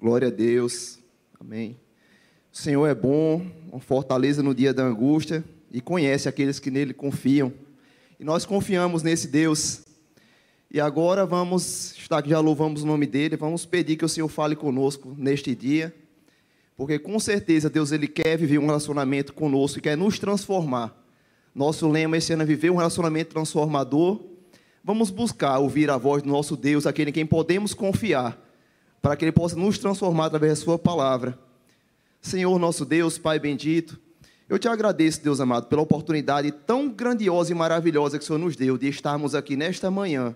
Glória 0.00 0.28
a 0.28 0.30
Deus. 0.30 1.00
Amém. 1.40 1.76
O 2.52 2.56
Senhor 2.56 2.86
é 2.86 2.94
bom, 2.94 3.44
uma 3.68 3.80
fortaleza 3.80 4.44
no 4.44 4.54
dia 4.54 4.72
da 4.72 4.84
angústia 4.84 5.44
e 5.72 5.80
conhece 5.80 6.28
aqueles 6.28 6.60
que 6.60 6.70
nele 6.70 6.94
confiam. 6.94 7.52
E 8.20 8.22
nós 8.22 8.46
confiamos 8.46 9.02
nesse 9.02 9.26
Deus. 9.26 9.82
E 10.70 10.80
agora 10.80 11.26
vamos, 11.26 11.96
está 11.98 12.22
que 12.22 12.30
já 12.30 12.38
louvamos 12.38 12.84
o 12.84 12.86
nome 12.86 13.08
dele, 13.08 13.36
vamos 13.36 13.66
pedir 13.66 13.96
que 13.96 14.04
o 14.04 14.08
Senhor 14.08 14.28
fale 14.28 14.54
conosco 14.54 15.16
neste 15.18 15.52
dia. 15.52 15.92
Porque 16.76 16.96
com 16.96 17.18
certeza 17.18 17.68
Deus 17.68 17.90
ele 17.90 18.06
quer 18.06 18.38
viver 18.38 18.58
um 18.58 18.66
relacionamento 18.66 19.34
conosco 19.34 19.80
e 19.80 19.82
quer 19.82 19.96
nos 19.96 20.16
transformar. 20.20 20.96
Nosso 21.52 21.88
lema 21.88 22.16
esse 22.16 22.32
ano 22.32 22.44
é 22.44 22.46
viver 22.46 22.70
um 22.70 22.76
relacionamento 22.76 23.30
transformador. 23.30 24.20
Vamos 24.84 25.10
buscar 25.10 25.58
ouvir 25.58 25.90
a 25.90 25.96
voz 25.96 26.22
do 26.22 26.28
nosso 26.28 26.56
Deus, 26.56 26.86
aquele 26.86 27.10
em 27.10 27.12
quem 27.12 27.26
podemos 27.26 27.74
confiar 27.74 28.46
para 29.00 29.16
que 29.16 29.24
Ele 29.24 29.32
possa 29.32 29.56
nos 29.56 29.78
transformar 29.78 30.26
através 30.26 30.58
da 30.58 30.64
Sua 30.64 30.78
palavra. 30.78 31.38
Senhor, 32.20 32.58
nosso 32.58 32.84
Deus, 32.84 33.16
Pai 33.18 33.38
bendito, 33.38 33.98
eu 34.48 34.58
te 34.58 34.66
agradeço, 34.66 35.22
Deus 35.22 35.40
amado, 35.40 35.66
pela 35.66 35.82
oportunidade 35.82 36.50
tão 36.50 36.88
grandiosa 36.88 37.52
e 37.52 37.54
maravilhosa 37.54 38.18
que 38.18 38.24
o 38.24 38.26
Senhor 38.26 38.38
nos 38.38 38.56
deu 38.56 38.78
de 38.78 38.88
estarmos 38.88 39.34
aqui 39.34 39.56
nesta 39.56 39.90
manhã. 39.90 40.34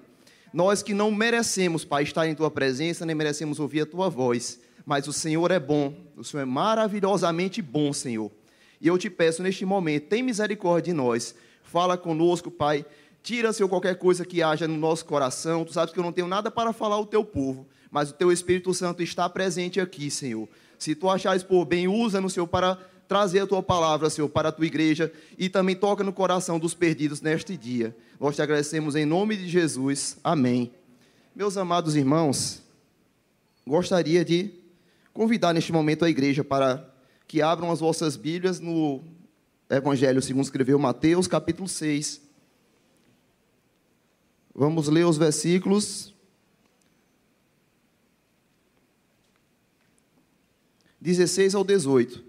Nós 0.52 0.82
que 0.82 0.92
não 0.92 1.10
merecemos, 1.10 1.82
Pai, 1.82 2.02
estar 2.02 2.28
em 2.28 2.34
Tua 2.34 2.50
presença, 2.50 3.06
nem 3.06 3.16
merecemos 3.16 3.58
ouvir 3.58 3.80
a 3.80 3.86
Tua 3.86 4.10
voz, 4.10 4.60
mas 4.84 5.08
o 5.08 5.12
Senhor 5.14 5.50
é 5.50 5.58
bom, 5.58 5.94
o 6.14 6.22
Senhor 6.22 6.42
é 6.42 6.46
maravilhosamente 6.46 7.62
bom, 7.62 7.90
Senhor. 7.92 8.30
E 8.78 8.86
eu 8.86 8.98
te 8.98 9.08
peço 9.08 9.42
neste 9.42 9.64
momento, 9.64 10.08
tem 10.08 10.22
misericórdia 10.22 10.92
de 10.92 10.96
nós, 10.96 11.34
fala 11.62 11.96
conosco, 11.96 12.50
Pai, 12.50 12.84
tira, 13.22 13.50
Senhor, 13.50 13.68
qualquer 13.68 13.96
coisa 13.96 14.26
que 14.26 14.42
haja 14.42 14.68
no 14.68 14.76
nosso 14.76 15.06
coração, 15.06 15.64
Tu 15.64 15.72
sabes 15.72 15.94
que 15.94 15.98
eu 15.98 16.04
não 16.04 16.12
tenho 16.12 16.28
nada 16.28 16.50
para 16.50 16.74
falar 16.74 16.96
ao 16.96 17.06
Teu 17.06 17.24
povo, 17.24 17.66
mas 17.92 18.08
o 18.08 18.14
teu 18.14 18.32
Espírito 18.32 18.72
Santo 18.72 19.02
está 19.02 19.28
presente 19.28 19.78
aqui, 19.78 20.10
Senhor. 20.10 20.48
Se 20.78 20.94
tu 20.94 21.10
achares 21.10 21.42
por 21.42 21.66
bem, 21.66 21.86
usa 21.86 22.22
no 22.22 22.30
Senhor 22.30 22.46
para 22.46 22.76
trazer 23.06 23.40
a 23.40 23.46
tua 23.46 23.62
palavra, 23.62 24.08
Senhor, 24.08 24.30
para 24.30 24.48
a 24.48 24.52
tua 24.52 24.64
igreja 24.64 25.12
e 25.36 25.50
também 25.50 25.76
toca 25.76 26.02
no 26.02 26.10
coração 26.10 26.58
dos 26.58 26.72
perdidos 26.72 27.20
neste 27.20 27.54
dia. 27.54 27.94
Nós 28.18 28.34
te 28.34 28.40
agradecemos 28.40 28.96
em 28.96 29.04
nome 29.04 29.36
de 29.36 29.46
Jesus. 29.46 30.16
Amém. 30.24 30.72
Meus 31.36 31.58
amados 31.58 31.94
irmãos, 31.94 32.62
gostaria 33.66 34.24
de 34.24 34.50
convidar 35.12 35.52
neste 35.52 35.70
momento 35.70 36.06
a 36.06 36.10
igreja 36.10 36.42
para 36.42 36.90
que 37.28 37.42
abram 37.42 37.70
as 37.70 37.80
vossas 37.80 38.16
Bíblias 38.16 38.58
no 38.58 39.02
Evangelho 39.68 40.22
segundo 40.22 40.44
escreveu 40.44 40.78
Mateus, 40.78 41.26
capítulo 41.26 41.68
6. 41.68 42.22
Vamos 44.54 44.88
ler 44.88 45.04
os 45.04 45.18
versículos 45.18 46.11
16 51.02 51.56
ao 51.56 51.64
18. 51.64 52.22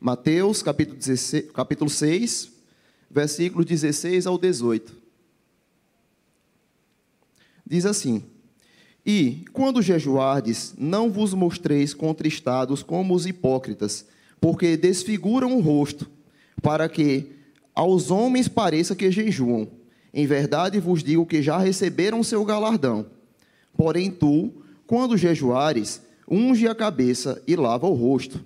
Mateus, 0.00 0.62
capítulo, 0.62 0.96
16, 0.96 1.50
capítulo 1.50 1.90
6, 1.90 2.50
versículos 3.10 3.66
16 3.66 4.26
ao 4.26 4.38
18. 4.38 4.96
Diz 7.66 7.84
assim: 7.84 8.24
E, 9.04 9.44
quando 9.52 9.82
jejuardes, 9.82 10.74
não 10.78 11.10
vos 11.10 11.34
mostreis 11.34 11.92
contristados 11.92 12.82
como 12.82 13.14
os 13.14 13.26
hipócritas, 13.26 14.06
porque 14.40 14.78
desfiguram 14.78 15.58
o 15.58 15.60
rosto, 15.60 16.10
para 16.62 16.88
que 16.88 17.32
aos 17.74 18.10
homens 18.10 18.48
pareça 18.48 18.96
que 18.96 19.10
jejuam. 19.10 19.68
Em 20.14 20.26
verdade 20.26 20.80
vos 20.80 21.04
digo 21.04 21.26
que 21.26 21.42
já 21.42 21.58
receberam 21.58 22.22
seu 22.22 22.42
galardão. 22.46 23.04
Porém, 23.76 24.10
tu, 24.10 24.62
quando 24.86 25.16
jejuares, 25.16 26.00
unge 26.28 26.66
a 26.68 26.74
cabeça 26.74 27.42
e 27.46 27.56
lava 27.56 27.86
o 27.86 27.94
rosto, 27.94 28.44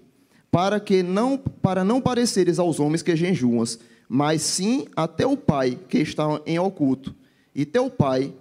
para 0.50 0.80
que 0.80 1.02
não 1.02 1.38
para 1.38 1.84
não 1.84 2.00
pareceres 2.00 2.58
aos 2.58 2.80
homens 2.80 3.02
que 3.02 3.14
jejuas, 3.14 3.78
mas 4.08 4.42
sim 4.42 4.86
a 4.96 5.06
teu 5.06 5.36
pai 5.36 5.78
que 5.88 5.98
está 5.98 6.40
em 6.44 6.58
oculto. 6.58 7.14
E 7.54 7.64
teu 7.64 7.88
pai, 7.88 8.32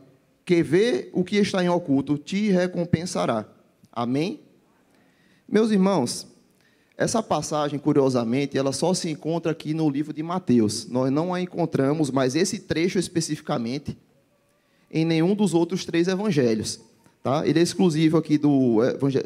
que 0.44 0.64
vê 0.64 1.10
o 1.14 1.24
que 1.24 1.38
está 1.38 1.64
em 1.64 1.70
oculto, 1.70 2.18
te 2.18 2.50
recompensará. 2.50 3.46
Amém? 3.92 4.40
Meus 5.48 5.72
irmãos, 5.72 6.28
essa 6.98 7.24
passagem, 7.24 7.80
curiosamente, 7.80 8.58
ela 8.58 8.72
só 8.72 8.94
se 8.94 9.10
encontra 9.10 9.52
aqui 9.52 9.74
no 9.74 9.90
livro 9.90 10.14
de 10.14 10.22
Mateus. 10.22 10.88
Nós 10.88 11.12
não 11.12 11.34
a 11.34 11.42
encontramos, 11.42 12.12
mas 12.12 12.36
esse 12.36 12.60
trecho 12.60 13.00
especificamente, 13.00 13.98
em 14.92 15.06
nenhum 15.06 15.34
dos 15.34 15.54
outros 15.54 15.86
três 15.86 16.08
evangelhos. 16.08 16.82
Tá? 17.22 17.46
Ele 17.48 17.60
é 17.60 17.62
exclusivo 17.62 18.18
aqui 18.18 18.38
do, 18.38 18.78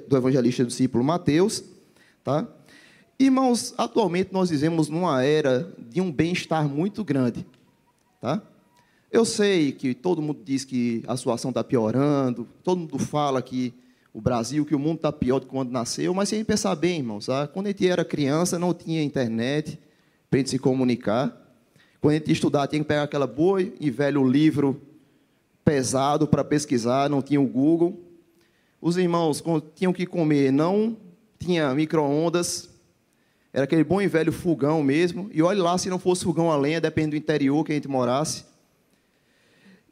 do 0.08 0.18
evangelista 0.18 0.66
discípulo 0.66 1.04
Mateus. 1.04 1.64
Tá? 2.24 2.48
Irmãos, 3.20 3.74
atualmente 3.78 4.34
nós 4.34 4.50
vivemos 4.50 4.90
numa 4.90 5.24
era 5.24 5.72
de 5.78 6.02
um 6.02 6.12
bem-estar 6.12 6.68
muito 6.68 7.04
grande. 7.04 7.46
Tá? 8.20 8.42
Eu 9.12 9.26
sei 9.26 9.72
que 9.72 9.94
todo 9.94 10.22
mundo 10.22 10.40
diz 10.44 10.66
que 10.66 11.04
a 11.08 11.16
situação 11.16 11.50
está 11.50 11.64
piorando, 11.64 12.48
todo 12.64 12.80
mundo 12.80 12.98
fala 12.98 13.42
que 13.42 13.74
o 14.12 14.20
Brasil, 14.20 14.66
que 14.66 14.76
o 14.76 14.80
mundo 14.80 14.98
está 14.98 15.12
pior 15.12 15.40
do 15.40 15.46
que 15.46 15.52
quando 15.52 15.72
nasceu, 15.72 16.14
mas 16.14 16.30
sem 16.30 16.44
pensar 16.44 16.76
bem, 16.76 17.00
irmãos, 17.00 17.28
tá? 17.28 17.48
quando 17.48 17.68
a 17.68 17.70
gente 17.70 17.88
era 17.88 18.04
criança 18.04 18.58
não 18.58 18.74
tinha 18.74 19.04
internet 19.04 19.80
para 20.30 20.38
a 20.38 20.40
gente 20.40 20.50
se 20.50 20.60
comunicar. 20.60 21.40
Quando 22.02 22.16
a 22.16 22.18
gente 22.18 22.32
estudar, 22.32 22.68
tinha 22.68 22.82
que 22.82 22.88
pegar 22.88 23.04
aquela 23.04 23.28
boa 23.28 23.62
e 23.62 23.90
velho 23.92 24.28
livro 24.28 24.82
pesado 25.64 26.28
para 26.28 26.44
pesquisar, 26.44 27.10
não 27.10 27.22
tinha 27.22 27.42
o 27.42 27.48
Google. 27.48 28.02
Os 28.82 28.98
irmãos 28.98 29.44
tinham 29.76 29.94
que 29.94 30.06
comer, 30.06 30.52
não 30.52 30.98
tinha 31.40 31.74
micro-ondas, 31.74 32.70
era 33.54 33.66
aquele 33.66 33.84
bom 33.84 34.02
e 34.02 34.08
velho 34.08 34.32
fogão 34.32 34.82
mesmo. 34.82 35.30
E 35.32 35.42
olhe 35.42 35.60
lá 35.60 35.78
se 35.78 35.90
não 35.90 36.00
fosse 36.00 36.24
fogão 36.24 36.52
a 36.52 36.58
lenha, 36.58 36.82
depende 36.82 37.12
do 37.12 37.16
interior 37.18 37.64
que 37.64 37.72
a 37.72 37.76
gente 37.76 37.88
morasse. 37.88 38.46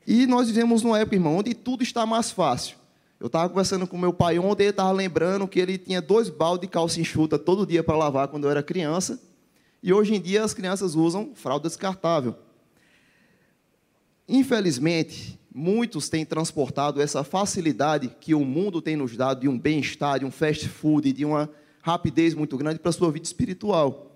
E 0.05 0.25
nós 0.25 0.47
vivemos 0.47 0.81
numa 0.81 0.99
época, 0.99 1.15
irmão, 1.15 1.37
onde 1.37 1.53
tudo 1.53 1.83
está 1.83 2.05
mais 2.05 2.31
fácil. 2.31 2.75
Eu 3.19 3.27
estava 3.27 3.47
conversando 3.47 3.85
com 3.85 3.99
meu 3.99 4.11
pai 4.11 4.39
ontem, 4.39 4.63
ele 4.63 4.71
estava 4.71 4.91
lembrando 4.91 5.47
que 5.47 5.59
ele 5.59 5.77
tinha 5.77 6.01
dois 6.01 6.27
baldes 6.27 6.61
de 6.61 6.67
calça 6.67 6.99
enxuta 6.99 7.37
todo 7.37 7.67
dia 7.67 7.83
para 7.83 7.95
lavar 7.95 8.27
quando 8.27 8.45
eu 8.45 8.51
era 8.51 8.63
criança. 8.63 9.21
E 9.83 9.93
hoje 9.93 10.15
em 10.15 10.19
dia 10.19 10.43
as 10.43 10.55
crianças 10.55 10.95
usam 10.95 11.33
fralda 11.35 11.69
descartável. 11.69 12.35
Infelizmente, 14.27 15.39
muitos 15.53 16.09
têm 16.09 16.25
transportado 16.25 17.01
essa 17.01 17.23
facilidade 17.23 18.15
que 18.19 18.33
o 18.33 18.45
mundo 18.45 18.81
tem 18.81 18.95
nos 18.95 19.17
dado 19.17 19.41
de 19.41 19.47
um 19.47 19.59
bem-estar, 19.59 20.19
de 20.19 20.25
um 20.25 20.31
fast 20.31 20.67
food, 20.67 21.11
de 21.11 21.25
uma 21.25 21.49
rapidez 21.81 22.33
muito 22.33 22.57
grande 22.57 22.79
para 22.79 22.89
a 22.89 22.93
sua 22.93 23.11
vida 23.11 23.25
espiritual. 23.25 24.07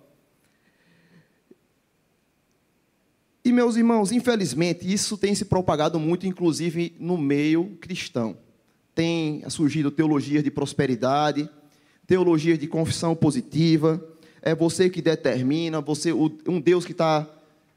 E, 3.43 3.51
meus 3.51 3.75
irmãos, 3.75 4.11
infelizmente, 4.11 4.91
isso 4.91 5.17
tem 5.17 5.35
se 5.35 5.45
propagado 5.45 5.99
muito, 5.99 6.25
inclusive 6.25 6.95
no 6.99 7.17
meio 7.17 7.77
cristão. 7.79 8.35
Tem 8.95 9.47
surgido 9.49 9.91
teologias 9.91 10.43
de 10.43 10.49
prosperidade, 10.49 11.47
teologias 12.07 12.57
de 12.57 12.65
confissão 12.65 13.15
positiva, 13.15 14.03
é 14.41 14.55
você 14.55 14.89
que 14.89 15.01
determina, 15.01 15.81
você 15.81 16.13
um 16.13 16.61
Deus 16.61 16.85
que 16.85 16.91
está 16.91 17.27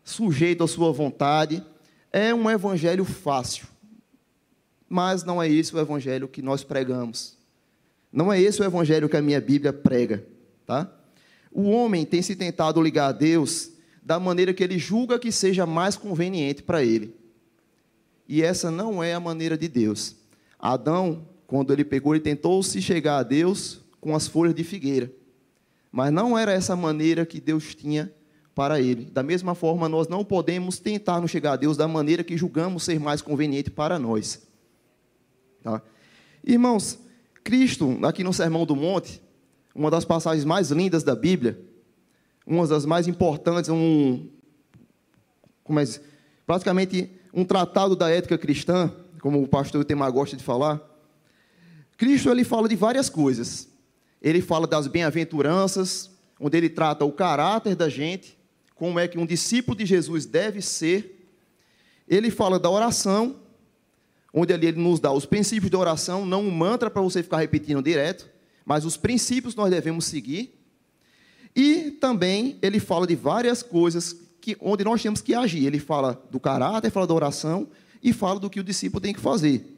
sujeito 0.04 0.62
à 0.62 0.69
sua 0.69 0.92
vontade. 0.92 1.62
É 2.12 2.34
um 2.34 2.50
evangelho 2.50 3.04
fácil, 3.04 3.66
mas 4.88 5.24
não 5.24 5.42
é 5.42 5.48
esse 5.48 5.74
o 5.74 5.78
evangelho 5.78 6.28
que 6.28 6.41
nós 6.41 6.64
pregamos. 6.64 7.36
Não 8.12 8.32
é 8.32 8.41
esse 8.41 8.60
o 8.60 8.64
evangelho 8.64 9.08
que 9.08 9.16
a 9.16 9.22
minha 9.22 9.41
Bíblia 9.41 9.72
prega, 9.72 10.24
tá? 10.66 10.91
O 11.52 11.70
homem 11.70 12.06
tem 12.06 12.22
se 12.22 12.34
tentado 12.34 12.82
ligar 12.82 13.08
a 13.08 13.12
Deus 13.12 13.72
da 14.02 14.19
maneira 14.19 14.54
que 14.54 14.64
ele 14.64 14.78
julga 14.78 15.19
que 15.19 15.30
seja 15.30 15.66
mais 15.66 15.96
conveniente 15.96 16.62
para 16.62 16.82
ele. 16.82 17.14
E 18.26 18.42
essa 18.42 18.70
não 18.70 19.02
é 19.02 19.12
a 19.12 19.20
maneira 19.20 19.56
de 19.56 19.69
Deus. 19.69 20.16
Adão, 20.58 21.26
quando 21.46 21.72
ele 21.72 21.84
pegou, 21.84 22.14
ele 22.14 22.22
tentou 22.22 22.62
se 22.62 22.81
chegar 22.81 23.19
a 23.19 23.22
Deus 23.22 23.81
com 24.00 24.14
as 24.14 24.26
folhas 24.26 24.55
de 24.55 24.64
figueira. 24.64 25.12
Mas 25.90 26.12
não 26.12 26.38
era 26.38 26.52
essa 26.52 26.76
maneira 26.76 27.25
que 27.26 27.40
Deus 27.40 27.75
tinha 27.75 28.12
para 28.58 28.81
Ele. 28.81 29.05
Da 29.05 29.22
mesma 29.22 29.55
forma, 29.55 29.88
nós 29.88 30.08
não 30.08 30.25
podemos 30.25 30.81
tentar 30.81 31.20
nos 31.20 31.31
chegar 31.31 31.52
a 31.52 31.56
Deus 31.56 31.76
da 31.76 31.87
maneira 31.87 32.25
que 32.25 32.37
julgamos 32.37 32.82
ser 32.82 32.99
mais 32.99 33.22
conveniente 33.22 33.70
para 33.70 34.00
nós. 34.00 34.49
Tá? 35.62 35.81
Irmãos, 36.43 36.99
Cristo, 37.44 38.05
aqui 38.05 38.25
no 38.25 38.32
Sermão 38.32 38.66
do 38.66 38.75
Monte, 38.75 39.22
uma 39.72 39.93
das 39.93 40.05
passagens 40.05 40.44
mais 40.44 40.72
lindas 40.72 41.05
da 41.05 41.14
Bíblia, 41.14 41.64
uma 42.44 42.66
das 42.66 42.84
mais 42.84 43.06
importantes, 43.06 43.70
um, 43.70 44.28
como 45.62 45.78
é, 45.78 45.84
praticamente 46.44 47.12
um 47.32 47.44
tratado 47.44 47.94
da 47.94 48.10
ética 48.10 48.37
cristã, 48.37 48.93
como 49.20 49.40
o 49.40 49.46
pastor 49.46 49.84
Temar 49.84 50.10
gosta 50.10 50.37
de 50.37 50.43
falar. 50.43 50.82
Cristo 51.96 52.28
ele 52.28 52.43
fala 52.43 52.69
de 52.69 52.75
várias 52.75 53.08
coisas. 53.08 53.69
Ele 54.20 54.43
fala 54.43 54.66
das 54.66 54.88
bem-aventuranças, 54.88 56.10
onde 56.40 56.56
ele 56.56 56.69
trata 56.69 57.05
o 57.05 57.12
caráter 57.12 57.76
da 57.76 57.88
gente, 57.88 58.37
como 58.78 58.98
é 58.98 59.08
que 59.08 59.19
um 59.19 59.26
discípulo 59.26 59.76
de 59.76 59.84
Jesus 59.84 60.25
deve 60.25 60.62
ser. 60.62 61.28
Ele 62.06 62.30
fala 62.30 62.58
da 62.58 62.70
oração, 62.70 63.36
onde 64.32 64.52
ali 64.52 64.69
ele 64.69 64.80
nos 64.80 65.00
dá 65.00 65.12
os 65.12 65.26
princípios 65.26 65.69
de 65.69 65.76
oração, 65.76 66.25
não 66.25 66.42
um 66.42 66.50
mantra 66.50 66.88
para 66.88 67.02
você 67.02 67.22
ficar 67.22 67.38
repetindo 67.38 67.82
direto, 67.82 68.30
mas 68.64 68.84
os 68.84 68.96
princípios 68.96 69.56
nós 69.56 69.69
devemos 69.69 70.04
seguir. 70.04 70.54
E 71.56 71.90
também 71.90 72.56
ele 72.62 72.78
fala 72.78 73.04
de 73.04 73.16
várias 73.16 73.64
coisas 73.64 74.14
que, 74.40 74.56
onde 74.60 74.84
nós 74.84 75.02
temos 75.02 75.20
que 75.20 75.34
agir. 75.34 75.66
Ele 75.66 75.81
fala 75.81 76.22
do 76.31 76.38
caráter, 76.38 76.90
fala 76.90 77.06
da 77.06 77.14
oração 77.14 77.66
e 78.00 78.12
fala 78.12 78.38
do 78.38 78.48
que 78.48 78.60
o 78.60 78.64
discípulo 78.64 79.00
tem 79.00 79.12
que 79.12 79.20
fazer. 79.20 79.76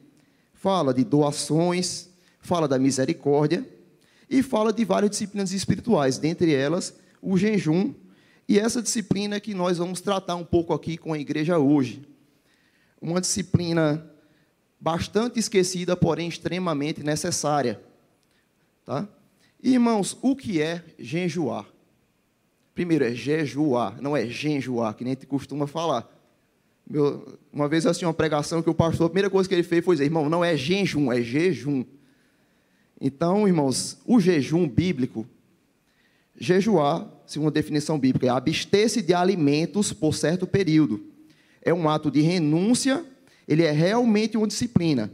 Fala 0.53 0.93
de 0.93 1.03
doações, 1.03 2.07
fala 2.39 2.67
da 2.67 2.77
misericórdia 2.77 3.67
e 4.29 4.43
fala 4.43 4.71
de 4.71 4.85
várias 4.85 5.09
disciplinas 5.09 5.51
espirituais, 5.53 6.19
dentre 6.19 6.53
elas 6.53 6.93
o 7.19 7.35
jejum. 7.35 7.95
E 8.47 8.59
essa 8.59 8.81
disciplina 8.81 9.39
que 9.39 9.53
nós 9.53 9.77
vamos 9.77 10.01
tratar 10.01 10.35
um 10.35 10.43
pouco 10.43 10.73
aqui 10.73 10.97
com 10.97 11.13
a 11.13 11.19
igreja 11.19 11.57
hoje. 11.57 12.07
Uma 13.01 13.21
disciplina 13.21 14.05
bastante 14.79 15.39
esquecida, 15.39 15.95
porém 15.95 16.27
extremamente 16.27 17.03
necessária. 17.03 17.81
Tá? 18.85 19.07
Irmãos, 19.61 20.17
o 20.21 20.35
que 20.35 20.61
é 20.61 20.83
jejuar? 20.97 21.65
Primeiro, 22.73 23.05
é 23.05 23.13
jejuar, 23.13 24.01
não 24.01 24.17
é 24.17 24.25
genjuar, 24.25 24.95
que 24.95 25.03
nem 25.03 25.13
gente 25.13 25.27
costuma 25.27 25.67
falar. 25.67 26.09
Meu, 26.89 27.37
uma 27.53 27.67
vez 27.67 27.85
eu 27.85 27.91
assisti 27.91 28.05
uma 28.05 28.13
pregação 28.13 28.61
que 28.61 28.69
o 28.69 28.73
pastor, 28.73 29.05
a 29.05 29.09
primeira 29.09 29.29
coisa 29.29 29.47
que 29.47 29.53
ele 29.53 29.63
fez 29.63 29.85
foi 29.85 29.95
dizer, 29.95 30.05
irmão, 30.05 30.27
não 30.27 30.43
é 30.43 30.57
jejum, 30.57 31.11
é 31.11 31.21
jejum. 31.21 31.85
Então, 32.99 33.47
irmãos, 33.47 33.99
o 34.05 34.19
jejum 34.19 34.67
bíblico, 34.67 35.27
jejuar, 36.41 37.07
segundo 37.27 37.49
a 37.49 37.51
definição 37.51 37.99
bíblica, 37.99 38.25
é 38.25 38.29
abster-se 38.29 39.03
de 39.03 39.13
alimentos 39.13 39.93
por 39.93 40.15
certo 40.15 40.47
período. 40.47 41.05
É 41.61 41.71
um 41.71 41.87
ato 41.87 42.09
de 42.09 42.19
renúncia, 42.19 43.05
ele 43.47 43.61
é 43.61 43.69
realmente 43.69 44.35
uma 44.35 44.47
disciplina. 44.47 45.11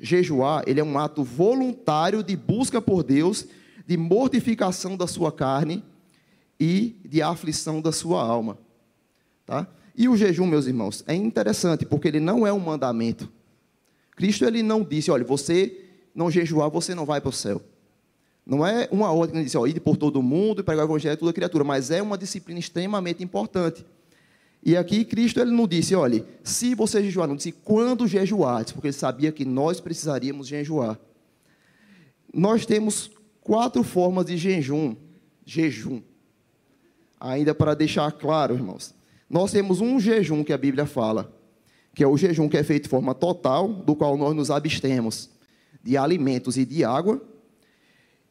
Jejuar, 0.00 0.64
ele 0.66 0.80
é 0.80 0.84
um 0.84 0.98
ato 0.98 1.22
voluntário 1.22 2.22
de 2.22 2.34
busca 2.34 2.80
por 2.80 3.02
Deus, 3.02 3.46
de 3.86 3.98
mortificação 3.98 4.96
da 4.96 5.06
sua 5.06 5.30
carne 5.30 5.84
e 6.58 6.96
de 7.04 7.20
aflição 7.20 7.82
da 7.82 7.92
sua 7.92 8.22
alma. 8.22 8.56
Tá? 9.44 9.68
E 9.94 10.08
o 10.08 10.16
jejum, 10.16 10.46
meus 10.46 10.66
irmãos, 10.66 11.04
é 11.06 11.14
interessante, 11.14 11.84
porque 11.84 12.08
ele 12.08 12.20
não 12.20 12.46
é 12.46 12.52
um 12.54 12.58
mandamento. 12.58 13.30
Cristo 14.16 14.46
ele 14.46 14.62
não 14.62 14.82
disse, 14.82 15.10
olha, 15.10 15.24
você 15.24 15.78
não 16.14 16.30
jejuar, 16.30 16.70
você 16.70 16.94
não 16.94 17.04
vai 17.04 17.20
para 17.20 17.28
o 17.28 17.32
céu. 17.32 17.60
Não 18.50 18.66
é 18.66 18.88
uma 18.90 19.12
ordem 19.12 19.36
que 19.36 19.44
diz, 19.44 19.54
ó, 19.54 19.64
ir 19.64 19.78
por 19.78 19.96
todo 19.96 20.20
mundo 20.20 20.60
e 20.60 20.64
pregar 20.64 20.84
o 20.84 20.88
evangelho 20.88 21.14
a 21.14 21.16
toda 21.16 21.32
criatura, 21.32 21.62
mas 21.62 21.92
é 21.92 22.02
uma 22.02 22.18
disciplina 22.18 22.58
extremamente 22.58 23.22
importante. 23.22 23.86
E 24.60 24.76
aqui 24.76 25.04
Cristo 25.04 25.38
ele 25.38 25.52
não 25.52 25.68
disse, 25.68 25.94
olha, 25.94 26.26
se 26.42 26.74
você 26.74 27.00
jejuar, 27.00 27.28
não 27.28 27.36
disse 27.36 27.52
quando 27.52 28.08
jejuar, 28.08 28.64
porque 28.72 28.88
ele 28.88 28.92
sabia 28.92 29.30
que 29.30 29.44
nós 29.44 29.80
precisaríamos 29.80 30.48
jejuar. 30.48 30.98
Nós 32.34 32.66
temos 32.66 33.12
quatro 33.40 33.84
formas 33.84 34.26
de 34.26 34.36
jejum, 34.36 34.96
jejum. 35.46 36.02
Ainda 37.20 37.54
para 37.54 37.72
deixar 37.72 38.10
claro, 38.10 38.56
irmãos. 38.56 38.92
Nós 39.28 39.52
temos 39.52 39.80
um 39.80 40.00
jejum 40.00 40.42
que 40.42 40.52
a 40.52 40.58
Bíblia 40.58 40.86
fala, 40.86 41.32
que 41.94 42.02
é 42.02 42.08
o 42.08 42.16
jejum 42.16 42.48
que 42.48 42.56
é 42.56 42.64
feito 42.64 42.82
de 42.82 42.88
forma 42.88 43.14
total, 43.14 43.68
do 43.68 43.94
qual 43.94 44.16
nós 44.16 44.34
nos 44.34 44.50
abstemos 44.50 45.30
de 45.84 45.96
alimentos 45.96 46.56
e 46.56 46.64
de 46.64 46.82
água. 46.82 47.30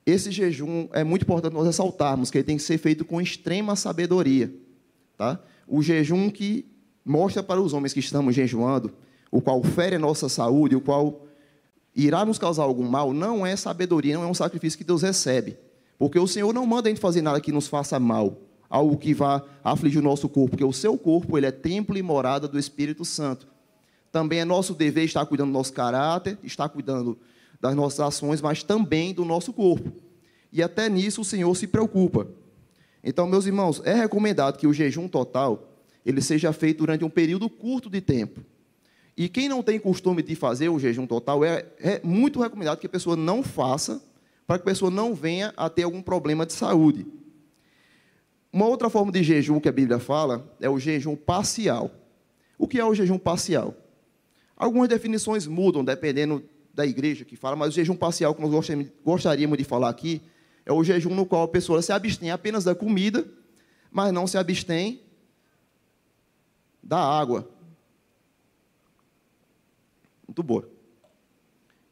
Esse 0.05 0.31
jejum 0.31 0.87
é 0.91 1.03
muito 1.03 1.23
importante 1.23 1.53
nós 1.53 1.65
ressaltarmos 1.65 2.31
que 2.31 2.37
ele 2.37 2.45
tem 2.45 2.57
que 2.57 2.63
ser 2.63 2.77
feito 2.77 3.05
com 3.05 3.21
extrema 3.21 3.75
sabedoria, 3.75 4.53
tá? 5.17 5.39
O 5.67 5.83
jejum 5.83 6.29
que 6.29 6.65
mostra 7.05 7.43
para 7.43 7.61
os 7.61 7.73
homens 7.73 7.93
que 7.93 7.99
estamos 7.99 8.33
jejuando, 8.33 8.93
o 9.31 9.41
qual 9.41 9.61
fere 9.63 9.95
a 9.95 9.99
nossa 9.99 10.27
saúde, 10.27 10.75
o 10.75 10.81
qual 10.81 11.25
irá 11.95 12.25
nos 12.25 12.37
causar 12.37 12.63
algum 12.63 12.87
mal, 12.87 13.13
não 13.13 13.45
é 13.45 13.55
sabedoria, 13.55 14.15
não 14.15 14.23
é 14.23 14.27
um 14.27 14.33
sacrifício 14.33 14.77
que 14.77 14.83
Deus 14.83 15.01
recebe. 15.01 15.57
Porque 15.97 16.17
o 16.17 16.27
Senhor 16.27 16.53
não 16.53 16.65
manda 16.65 16.87
a 16.87 16.91
gente 16.91 17.01
fazer 17.01 17.21
nada 17.21 17.41
que 17.41 17.51
nos 17.51 17.67
faça 17.67 17.99
mal, 17.99 18.37
algo 18.69 18.97
que 18.97 19.13
vá 19.13 19.43
afligir 19.63 19.99
o 19.99 20.03
nosso 20.03 20.29
corpo, 20.29 20.51
porque 20.51 20.63
o 20.63 20.71
seu 20.71 20.97
corpo 20.97 21.37
ele 21.37 21.45
é 21.45 21.51
templo 21.51 21.97
e 21.97 22.01
morada 22.01 22.47
do 22.47 22.57
Espírito 22.57 23.03
Santo. 23.03 23.47
Também 24.11 24.39
é 24.39 24.45
nosso 24.45 24.73
dever 24.73 25.03
estar 25.03 25.25
cuidando 25.25 25.49
do 25.49 25.53
nosso 25.53 25.73
caráter, 25.73 26.37
estar 26.43 26.69
cuidando 26.69 27.17
das 27.59 27.75
nossas 27.75 27.99
ações, 27.99 28.41
mas 28.41 28.63
também 28.63 29.13
do 29.13 29.25
nosso 29.25 29.51
corpo. 29.51 29.91
E 30.51 30.63
até 30.63 30.89
nisso 30.89 31.21
o 31.21 31.25
Senhor 31.25 31.53
se 31.55 31.67
preocupa. 31.67 32.27
Então, 33.03 33.27
meus 33.27 33.45
irmãos, 33.45 33.81
é 33.85 33.93
recomendado 33.93 34.57
que 34.57 34.67
o 34.67 34.73
jejum 34.73 35.07
total 35.07 35.69
ele 36.05 36.21
seja 36.21 36.51
feito 36.53 36.79
durante 36.79 37.03
um 37.03 37.09
período 37.09 37.49
curto 37.49 37.89
de 37.89 38.01
tempo. 38.01 38.41
E 39.15 39.27
quem 39.27 39.49
não 39.49 39.61
tem 39.61 39.79
costume 39.79 40.23
de 40.23 40.33
fazer 40.33 40.69
o 40.69 40.79
jejum 40.79 41.05
total, 41.05 41.43
é, 41.43 41.65
é 41.79 41.99
muito 42.03 42.41
recomendado 42.41 42.79
que 42.79 42.87
a 42.87 42.89
pessoa 42.89 43.15
não 43.15 43.43
faça, 43.43 44.01
para 44.47 44.57
que 44.57 44.63
a 44.63 44.71
pessoa 44.71 44.89
não 44.89 45.13
venha 45.13 45.53
a 45.57 45.69
ter 45.69 45.83
algum 45.83 46.01
problema 46.01 46.45
de 46.45 46.53
saúde. 46.53 47.05
Uma 48.51 48.65
outra 48.65 48.89
forma 48.89 49.11
de 49.11 49.21
jejum 49.21 49.59
que 49.59 49.69
a 49.69 49.71
Bíblia 49.71 49.99
fala 49.99 50.51
é 50.59 50.69
o 50.69 50.79
jejum 50.79 51.15
parcial. 51.15 51.91
O 52.57 52.67
que 52.67 52.79
é 52.79 52.85
o 52.85 52.95
jejum 52.95 53.19
parcial? 53.19 53.75
Algumas 54.55 54.89
definições 54.89 55.45
mudam 55.45 55.83
dependendo 55.83 56.43
da 56.79 56.85
igreja 56.85 57.25
que 57.25 57.35
fala, 57.35 57.57
mas 57.57 57.69
o 57.69 57.71
jejum 57.73 57.95
parcial 57.95 58.33
que 58.33 58.41
nós 58.41 58.49
gostaríamos 59.03 59.57
de 59.57 59.65
falar 59.65 59.89
aqui 59.89 60.21
é 60.65 60.71
o 60.71 60.81
jejum 60.81 61.13
no 61.13 61.25
qual 61.25 61.43
a 61.43 61.47
pessoa 61.47 61.81
se 61.81 61.91
abstém 61.91 62.31
apenas 62.31 62.63
da 62.63 62.73
comida, 62.73 63.27
mas 63.91 64.13
não 64.13 64.25
se 64.25 64.37
abstém 64.37 65.01
da 66.81 66.97
água. 66.97 67.49
Muito 70.25 70.41
boa. 70.41 70.69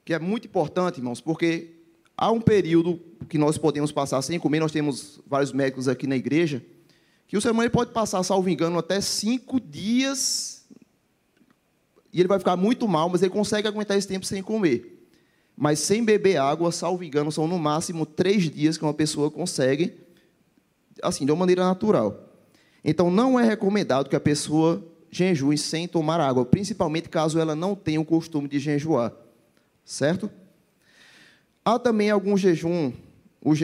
Que 0.06 0.14
é 0.14 0.20
muito 0.20 0.48
importante, 0.48 1.00
irmãos, 1.00 1.20
porque 1.20 1.76
há 2.16 2.32
um 2.32 2.40
período 2.40 2.98
que 3.28 3.38
nós 3.38 3.58
podemos 3.58 3.92
passar 3.92 4.22
sem 4.22 4.40
comer. 4.40 4.62
Nós 4.62 4.72
temos 4.72 5.20
vários 5.28 5.52
médicos 5.52 5.90
aqui 5.90 6.08
na 6.08 6.16
igreja 6.16 6.64
que 7.28 7.36
o 7.36 7.42
ser 7.42 7.52
humano 7.52 7.70
pode 7.70 7.92
passar, 7.92 8.24
salvo 8.24 8.48
engano, 8.48 8.80
até 8.80 9.02
cinco 9.02 9.60
dias 9.60 10.57
e 12.12 12.20
ele 12.20 12.28
vai 12.28 12.40
ficar 12.40 12.56
muito 12.56 12.88
mal, 12.88 13.10
mas 13.10 13.22
ele 13.22 13.32
consegue 13.32 13.68
aguentar 13.68 13.98
esse 13.98 14.08
tempo 14.08 14.26
sem 14.26 14.42
comer. 14.42 15.06
Mas 15.56 15.80
sem 15.80 16.04
beber 16.04 16.38
água, 16.38 16.72
salvo 16.72 17.04
engano, 17.04 17.32
são 17.32 17.48
no 17.48 17.58
máximo 17.58 18.06
três 18.06 18.50
dias 18.50 18.78
que 18.78 18.84
uma 18.84 18.94
pessoa 18.94 19.32
consegue, 19.32 19.94
assim, 21.02 21.26
de 21.26 21.32
uma 21.32 21.40
maneira 21.40 21.64
natural. 21.64 22.32
Então, 22.84 23.10
não 23.10 23.40
é 23.40 23.44
recomendado 23.44 24.10
que 24.10 24.16
a 24.16 24.20
pessoa 24.20 24.86
jejue 25.10 25.58
sem 25.58 25.88
tomar 25.88 26.20
água, 26.20 26.46
principalmente 26.46 27.10
caso 27.10 27.40
ela 27.40 27.56
não 27.56 27.76
tenha 27.76 28.00
o 28.00 28.06
costume 28.06 28.48
de 28.48 28.60
jejuar, 28.60 29.12
certo? 29.84 30.30
Há 31.66 31.80
também 31.80 32.10
algum 32.10 32.38
jejum, 32.38 32.94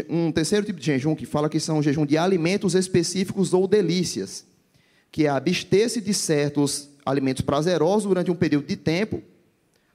um 0.09 0.31
terceiro 0.31 0.65
tipo 0.65 0.79
de 0.79 0.85
jejum 0.85 1.15
que 1.15 1.25
fala 1.25 1.49
que 1.49 1.59
são 1.59 1.81
jejum 1.81 2.05
de 2.05 2.17
alimentos 2.17 2.75
específicos 2.75 3.53
ou 3.53 3.67
delícias, 3.67 4.45
que 5.11 5.25
é 5.25 5.29
abster-se 5.29 6.01
de 6.01 6.13
certos 6.13 6.89
alimentos 7.05 7.41
prazerosos 7.41 8.07
durante 8.07 8.31
um 8.31 8.35
período 8.35 8.67
de 8.67 8.75
tempo, 8.75 9.21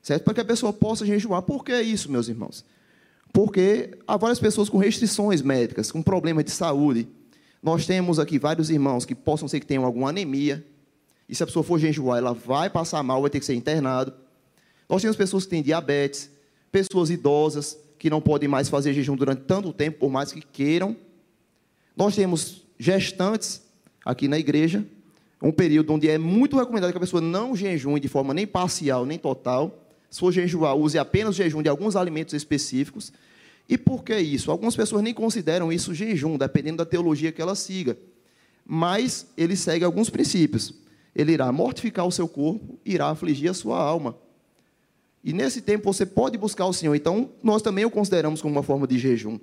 certo? 0.02 0.24
Para 0.24 0.34
que 0.34 0.40
a 0.40 0.44
pessoa 0.44 0.72
possa 0.72 1.06
jejuar. 1.06 1.42
Por 1.42 1.64
que 1.64 1.80
isso, 1.80 2.10
meus 2.10 2.28
irmãos? 2.28 2.64
Porque 3.32 3.98
há 4.06 4.16
várias 4.16 4.38
pessoas 4.38 4.68
com 4.68 4.78
restrições 4.78 5.42
médicas, 5.42 5.90
com 5.92 6.02
problemas 6.02 6.44
de 6.44 6.50
saúde. 6.50 7.08
Nós 7.62 7.86
temos 7.86 8.18
aqui 8.18 8.38
vários 8.38 8.70
irmãos 8.70 9.04
que 9.04 9.14
possam 9.14 9.48
ser 9.48 9.60
que 9.60 9.66
tenham 9.66 9.84
alguma 9.84 10.10
anemia. 10.10 10.64
E 11.28 11.34
se 11.34 11.42
a 11.42 11.46
pessoa 11.46 11.62
for 11.62 11.78
jejuar, 11.78 12.18
ela 12.18 12.32
vai 12.32 12.70
passar 12.70 13.02
mal, 13.02 13.20
vai 13.20 13.30
ter 13.30 13.40
que 13.40 13.46
ser 13.46 13.54
internado. 13.54 14.12
Nós 14.88 15.02
temos 15.02 15.16
pessoas 15.16 15.44
que 15.44 15.50
têm 15.50 15.62
diabetes, 15.62 16.30
pessoas 16.72 17.10
idosas 17.10 17.76
que 17.98 18.08
não 18.08 18.20
podem 18.20 18.48
mais 18.48 18.68
fazer 18.68 18.94
jejum 18.94 19.16
durante 19.16 19.42
tanto 19.42 19.72
tempo, 19.72 19.98
por 19.98 20.10
mais 20.10 20.32
que 20.32 20.40
queiram. 20.40 20.96
Nós 21.96 22.14
temos 22.14 22.62
gestantes 22.78 23.60
aqui 24.04 24.28
na 24.28 24.38
igreja 24.38 24.86
um 25.40 25.52
período 25.52 25.92
onde 25.92 26.08
é 26.08 26.18
muito 26.18 26.56
recomendado 26.56 26.90
que 26.90 26.96
a 26.96 27.00
pessoa 27.00 27.20
não 27.20 27.54
jejue 27.54 28.00
de 28.00 28.08
forma 28.08 28.34
nem 28.34 28.46
parcial, 28.46 29.06
nem 29.06 29.18
total. 29.18 29.84
Se 30.10 30.18
for 30.18 30.32
jejuar, 30.32 30.74
use 30.74 30.98
apenas 30.98 31.36
jejum 31.36 31.62
de 31.62 31.68
alguns 31.68 31.94
alimentos 31.94 32.34
específicos. 32.34 33.12
E 33.68 33.76
por 33.78 34.02
que 34.02 34.18
isso? 34.18 34.50
Algumas 34.50 34.74
pessoas 34.74 35.02
nem 35.02 35.14
consideram 35.14 35.72
isso 35.72 35.94
jejum, 35.94 36.36
dependendo 36.36 36.78
da 36.78 36.86
teologia 36.86 37.30
que 37.30 37.40
ela 37.40 37.54
siga. 37.54 37.96
Mas 38.66 39.26
ele 39.36 39.54
segue 39.54 39.84
alguns 39.84 40.10
princípios. 40.10 40.74
Ele 41.14 41.32
irá 41.32 41.50
mortificar 41.52 42.06
o 42.06 42.12
seu 42.12 42.26
corpo, 42.26 42.78
irá 42.84 43.08
afligir 43.10 43.50
a 43.50 43.54
sua 43.54 43.78
alma. 43.78 44.16
E 45.22 45.32
nesse 45.32 45.60
tempo 45.60 45.92
você 45.92 46.06
pode 46.06 46.38
buscar 46.38 46.66
o 46.66 46.72
Senhor. 46.72 46.94
Então, 46.94 47.30
nós 47.42 47.62
também 47.62 47.84
o 47.84 47.90
consideramos 47.90 48.40
como 48.40 48.54
uma 48.54 48.62
forma 48.62 48.86
de 48.86 48.98
jejum. 48.98 49.38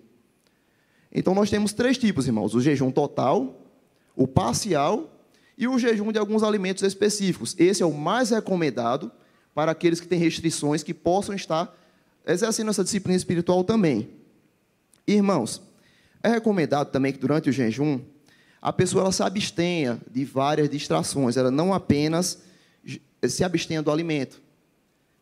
Então, 1.12 1.36
nós 1.36 1.50
temos 1.50 1.74
três 1.74 1.98
tipos, 1.98 2.28
irmãos: 2.28 2.56
o 2.56 2.62
jejum 2.62 2.92
total, 2.92 3.62
o 4.16 4.28
parcial 4.28 5.15
e 5.58 5.68
o 5.68 5.80
jejum 5.80 6.12
de 6.12 6.20
alguns 6.20 6.44
alimentos 6.44 6.84
específicos. 6.84 7.56
Esse 7.58 7.82
é 7.82 7.86
o 7.86 7.94
mais 7.94 8.30
recomendado 8.30 9.12
para 9.54 9.72
aqueles 9.72 10.00
que 10.02 10.08
têm 10.08 10.20
restrições, 10.20 10.84
que 10.84 10.94
possam 10.94 11.34
estar 11.34 11.74
exercendo 12.28 12.70
essa 12.70 12.84
disciplina 12.84 13.16
espiritual 13.16 13.64
também. 13.64 14.10
Irmãos, 15.08 15.62
é 16.22 16.30
recomendado 16.30 16.90
também 16.92 17.14
que 17.14 17.20
durante 17.20 17.50
o 17.50 17.54
jejum 17.54 18.00
a 18.62 18.74
pessoa 18.74 19.04
ela 19.04 19.12
se 19.12 19.22
abstenha 19.22 20.02
de 20.12 20.26
várias 20.26 20.70
distrações, 20.70 21.38
ela 21.38 21.52
não 21.52 21.74
apenas 21.74 22.42
se 23.22 23.44
abstenha 23.44 23.82
do 23.82 23.92
alimento, 23.92 24.42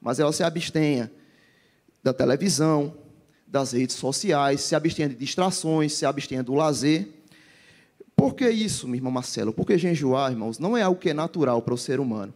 mas 0.02 0.20
ela 0.20 0.32
se 0.32 0.44
abstenha 0.44 1.12
da 2.02 2.14
televisão, 2.14 2.96
das 3.46 3.74
redes 3.74 3.96
sociais, 3.96 4.62
se 4.62 4.76
abstenha 4.76 5.10
de 5.10 5.16
distrações, 5.16 5.94
se 5.94 6.06
abstenha 6.06 6.42
do 6.42 6.56
lazer. 6.56 7.08
Por 8.24 8.36
que 8.36 8.50
isso, 8.50 8.88
meu 8.88 8.96
irmão 8.96 9.12
Marcelo? 9.12 9.52
Porque 9.52 9.78
jejuar, 9.78 10.32
irmãos, 10.32 10.58
não 10.58 10.78
é 10.78 10.82
algo 10.82 10.98
que 10.98 11.10
é 11.10 11.14
natural 11.14 11.62
para 11.62 11.74
o 11.74 11.78
ser 11.78 12.00
humano. 12.00 12.34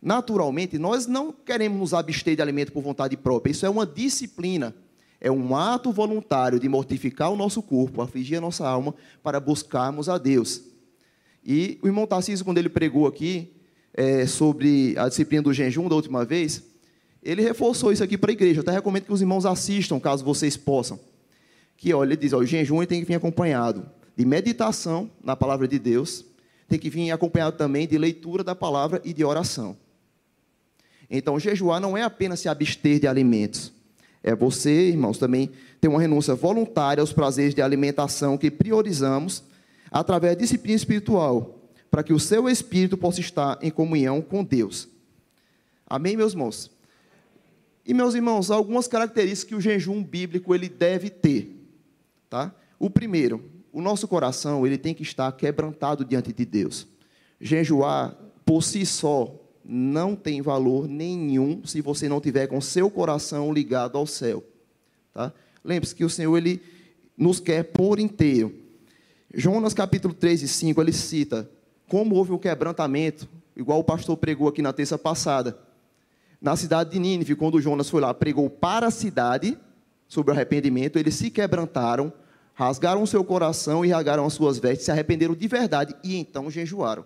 Naturalmente, 0.00 0.76
nós 0.76 1.06
não 1.06 1.32
queremos 1.32 1.78
nos 1.78 1.94
abster 1.94 2.36
de 2.36 2.42
alimento 2.42 2.70
por 2.70 2.82
vontade 2.82 3.16
própria. 3.16 3.50
Isso 3.50 3.64
é 3.64 3.70
uma 3.70 3.86
disciplina. 3.86 4.76
É 5.18 5.30
um 5.30 5.56
ato 5.56 5.90
voluntário 5.90 6.60
de 6.60 6.68
mortificar 6.68 7.28
o 7.28 7.30
nonosso 7.30 7.62
corpo, 7.62 8.02
afligir 8.02 8.36
a 8.36 8.42
nossa 8.42 8.68
alma, 8.68 8.94
para 9.22 9.40
buscarmos 9.40 10.06
a 10.06 10.18
Deus. 10.18 10.60
E 11.42 11.78
o 11.82 11.86
irmão 11.86 12.06
Tarcísio, 12.06 12.44
quando 12.44 12.58
ele 12.58 12.68
pregou 12.68 13.06
aqui 13.06 13.50
é, 13.94 14.26
sobre 14.26 14.94
a 14.98 15.08
disciplina 15.08 15.44
do 15.44 15.54
jejum 15.54 15.88
da 15.88 15.94
última 15.94 16.26
vez, 16.26 16.62
ele 17.22 17.40
reforçou 17.40 17.90
isso 17.90 18.04
aqui 18.04 18.18
para 18.18 18.30
a 18.30 18.34
igreja. 18.34 18.58
Eu 18.58 18.62
até 18.64 18.72
recomendo 18.72 19.04
que 19.04 19.12
os 19.14 19.22
irmãos 19.22 19.46
assistam, 19.46 19.98
caso 19.98 20.22
vocês 20.22 20.58
possam. 20.58 21.00
Que 21.74 21.94
olha, 21.94 22.10
ele 22.10 22.20
diz: 22.20 22.34
ó, 22.34 22.40
o 22.40 22.44
jejum 22.44 22.84
tem 22.84 23.00
que 23.00 23.06
vir 23.06 23.14
acompanhado 23.14 23.96
de 24.18 24.24
meditação 24.24 25.08
na 25.22 25.36
palavra 25.36 25.68
de 25.68 25.78
Deus, 25.78 26.24
tem 26.66 26.76
que 26.76 26.90
vir 26.90 27.12
acompanhado 27.12 27.56
também 27.56 27.86
de 27.86 27.96
leitura 27.96 28.42
da 28.42 28.52
palavra 28.52 29.00
e 29.04 29.12
de 29.12 29.24
oração. 29.24 29.76
Então, 31.08 31.38
jejuar 31.38 31.80
não 31.80 31.96
é 31.96 32.02
apenas 32.02 32.40
se 32.40 32.48
abster 32.48 32.98
de 32.98 33.06
alimentos. 33.06 33.72
É 34.20 34.34
você, 34.34 34.88
irmãos, 34.88 35.18
também 35.18 35.52
ter 35.80 35.86
uma 35.86 36.00
renúncia 36.00 36.34
voluntária 36.34 37.00
aos 37.00 37.12
prazeres 37.12 37.54
de 37.54 37.62
alimentação 37.62 38.36
que 38.36 38.50
priorizamos 38.50 39.44
através 39.88 40.34
da 40.34 40.40
disciplina 40.40 40.76
espiritual, 40.76 41.56
para 41.88 42.02
que 42.02 42.12
o 42.12 42.18
seu 42.18 42.48
espírito 42.48 42.98
possa 42.98 43.20
estar 43.20 43.56
em 43.62 43.70
comunhão 43.70 44.20
com 44.20 44.42
Deus. 44.42 44.88
Amém, 45.86 46.16
meus 46.16 46.32
irmãos? 46.32 46.72
E, 47.86 47.94
meus 47.94 48.16
irmãos, 48.16 48.50
algumas 48.50 48.88
características 48.88 49.44
que 49.44 49.54
o 49.54 49.60
jejum 49.60 50.02
bíblico 50.02 50.52
ele 50.56 50.68
deve 50.68 51.08
ter. 51.08 51.56
Tá? 52.28 52.52
O 52.80 52.90
primeiro, 52.90 53.57
o 53.78 53.80
nosso 53.80 54.08
coração 54.08 54.66
ele 54.66 54.76
tem 54.76 54.92
que 54.92 55.04
estar 55.04 55.30
quebrantado 55.30 56.04
diante 56.04 56.32
de 56.32 56.44
Deus. 56.44 56.84
Jejuar, 57.40 58.12
por 58.44 58.60
si 58.60 58.84
só, 58.84 59.32
não 59.64 60.16
tem 60.16 60.42
valor 60.42 60.88
nenhum 60.88 61.64
se 61.64 61.80
você 61.80 62.08
não 62.08 62.20
tiver 62.20 62.48
com 62.48 62.60
seu 62.60 62.90
coração 62.90 63.52
ligado 63.52 63.96
ao 63.96 64.04
céu. 64.04 64.42
Tá? 65.14 65.32
Lembre-se 65.64 65.94
que 65.94 66.04
o 66.04 66.10
Senhor 66.10 66.36
ele 66.36 66.60
nos 67.16 67.38
quer 67.38 67.62
por 67.62 68.00
inteiro. 68.00 68.52
Jonas 69.32 69.74
capítulo 69.74 70.12
3 70.12 70.42
e 70.42 70.48
5, 70.48 70.82
ele 70.82 70.92
cita 70.92 71.48
como 71.88 72.16
houve 72.16 72.32
o 72.32 72.38
quebrantamento, 72.38 73.28
igual 73.56 73.78
o 73.78 73.84
pastor 73.84 74.16
pregou 74.16 74.48
aqui 74.48 74.60
na 74.60 74.72
terça 74.72 74.98
passada. 74.98 75.56
Na 76.42 76.56
cidade 76.56 76.90
de 76.90 76.98
Nínive, 76.98 77.36
quando 77.36 77.60
Jonas 77.60 77.88
foi 77.88 78.00
lá, 78.00 78.12
pregou 78.12 78.50
para 78.50 78.88
a 78.88 78.90
cidade 78.90 79.56
sobre 80.08 80.32
o 80.32 80.34
arrependimento, 80.34 80.98
eles 80.98 81.14
se 81.14 81.30
quebrantaram, 81.30 82.12
rasgaram 82.58 83.04
o 83.04 83.06
seu 83.06 83.22
coração 83.22 83.84
e 83.84 83.90
rasgaram 83.90 84.26
as 84.26 84.32
suas 84.32 84.58
vestes, 84.58 84.86
se 84.86 84.90
arrependeram 84.90 85.32
de 85.32 85.46
verdade 85.46 85.94
e 86.02 86.16
então 86.16 86.50
jejuaram. 86.50 87.04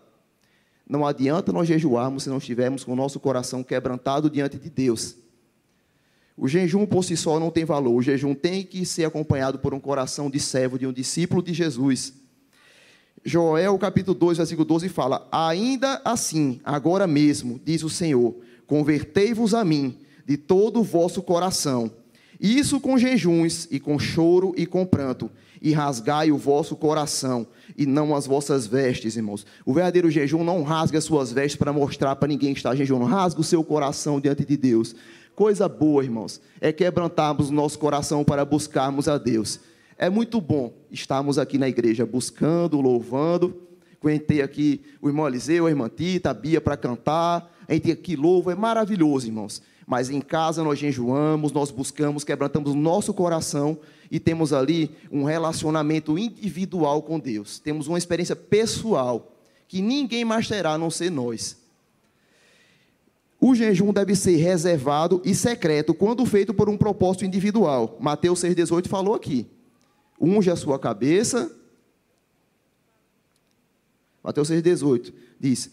Não 0.88 1.06
adianta 1.06 1.52
nós 1.52 1.68
jejuarmos 1.68 2.22
se 2.22 2.30
não 2.30 2.38
estivermos 2.38 2.84
com 2.84 2.94
o 2.94 2.96
nosso 2.96 3.20
coração 3.20 3.62
quebrantado 3.62 4.30
diante 4.30 4.56
de 4.56 4.70
Deus. 4.70 5.14
O 6.38 6.48
jejum 6.48 6.86
por 6.86 7.04
si 7.04 7.18
só 7.18 7.38
não 7.38 7.50
tem 7.50 7.66
valor. 7.66 7.94
O 7.94 8.00
jejum 8.00 8.34
tem 8.34 8.64
que 8.64 8.86
ser 8.86 9.04
acompanhado 9.04 9.58
por 9.58 9.74
um 9.74 9.78
coração 9.78 10.30
de 10.30 10.40
servo, 10.40 10.78
de 10.78 10.86
um 10.86 10.92
discípulo 10.92 11.42
de 11.42 11.52
Jesus. 11.52 12.14
Joel, 13.22 13.78
capítulo 13.78 14.18
2, 14.18 14.38
versículo 14.38 14.64
12, 14.64 14.88
fala: 14.88 15.28
Ainda 15.30 16.00
assim, 16.02 16.62
agora 16.64 17.06
mesmo, 17.06 17.60
diz 17.62 17.82
o 17.82 17.90
Senhor, 17.90 18.34
convertei-vos 18.66 19.52
a 19.52 19.62
mim 19.62 19.98
de 20.24 20.38
todo 20.38 20.80
o 20.80 20.82
vosso 20.82 21.22
coração. 21.22 21.92
Isso 22.42 22.80
com 22.80 22.98
jejuns 22.98 23.68
e 23.70 23.78
com 23.78 24.00
choro 24.00 24.52
e 24.56 24.66
com 24.66 24.84
pranto, 24.84 25.30
e 25.60 25.70
rasgai 25.70 26.32
o 26.32 26.36
vosso 26.36 26.74
coração 26.74 27.46
e 27.78 27.86
não 27.86 28.16
as 28.16 28.26
vossas 28.26 28.66
vestes, 28.66 29.14
irmãos. 29.14 29.46
O 29.64 29.72
verdadeiro 29.72 30.10
jejum 30.10 30.42
não 30.42 30.64
rasga 30.64 30.98
as 30.98 31.04
suas 31.04 31.32
vestes 31.32 31.54
para 31.54 31.72
mostrar 31.72 32.16
para 32.16 32.26
ninguém 32.26 32.52
que 32.52 32.58
está 32.58 32.74
jejuando, 32.74 33.04
rasga 33.04 33.40
o 33.40 33.44
seu 33.44 33.62
coração 33.62 34.20
diante 34.20 34.44
de 34.44 34.56
Deus. 34.56 34.92
Coisa 35.36 35.68
boa, 35.68 36.02
irmãos, 36.02 36.40
é 36.60 36.72
quebrantarmos 36.72 37.48
o 37.48 37.54
nosso 37.54 37.78
coração 37.78 38.24
para 38.24 38.44
buscarmos 38.44 39.06
a 39.06 39.18
Deus. 39.18 39.60
É 39.96 40.10
muito 40.10 40.40
bom 40.40 40.72
estarmos 40.90 41.38
aqui 41.38 41.58
na 41.58 41.68
igreja 41.68 42.04
buscando, 42.04 42.80
louvando. 42.80 43.56
Comentei 44.00 44.42
aqui 44.42 44.80
o 45.00 45.08
irmão 45.08 45.28
Eliseu, 45.28 45.66
a 45.66 45.70
irmã 45.70 45.88
Tita, 45.88 46.30
a 46.30 46.34
Bia 46.34 46.60
para 46.60 46.76
cantar. 46.76 47.56
A 47.68 47.72
gente 47.72 47.92
aqui 47.92 48.16
louva, 48.16 48.50
é 48.50 48.56
maravilhoso, 48.56 49.28
irmãos. 49.28 49.62
Mas 49.92 50.08
em 50.08 50.22
casa 50.22 50.64
nós 50.64 50.78
jejuamos, 50.78 51.52
nós 51.52 51.70
buscamos, 51.70 52.24
quebrantamos 52.24 52.74
nosso 52.74 53.12
coração 53.12 53.78
e 54.10 54.18
temos 54.18 54.50
ali 54.50 54.90
um 55.10 55.22
relacionamento 55.22 56.18
individual 56.18 57.02
com 57.02 57.20
Deus. 57.20 57.58
Temos 57.58 57.88
uma 57.88 57.98
experiência 57.98 58.34
pessoal 58.34 59.36
que 59.68 59.82
ninguém 59.82 60.24
mais 60.24 60.48
terá 60.48 60.72
a 60.72 60.78
não 60.78 60.88
ser 60.88 61.10
nós. 61.10 61.58
O 63.38 63.54
jejum 63.54 63.92
deve 63.92 64.16
ser 64.16 64.36
reservado 64.36 65.20
e 65.26 65.34
secreto 65.34 65.92
quando 65.92 66.24
feito 66.24 66.54
por 66.54 66.70
um 66.70 66.78
propósito 66.78 67.26
individual. 67.26 67.98
Mateus 68.00 68.40
6,18 68.40 68.88
falou 68.88 69.14
aqui. 69.14 69.46
Unge 70.18 70.50
a 70.50 70.56
sua 70.56 70.78
cabeça. 70.78 71.54
Mateus 74.24 74.48
6,18 74.48 75.12
diz: 75.38 75.70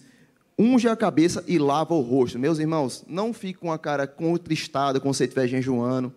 Unge 0.61 0.89
a 0.89 0.95
cabeça 0.95 1.41
e 1.47 1.57
lava 1.57 1.93
o 1.93 2.01
rosto. 2.01 2.37
Meus 2.37 2.59
irmãos, 2.59 3.05
não 3.07 3.33
fique 3.33 3.57
com 3.57 3.71
a 3.71 3.79
cara 3.79 4.05
contristada 4.05 4.99
quando 4.99 5.13
você 5.13 5.23
estiver 5.23 5.47
jejuando. 5.47 6.13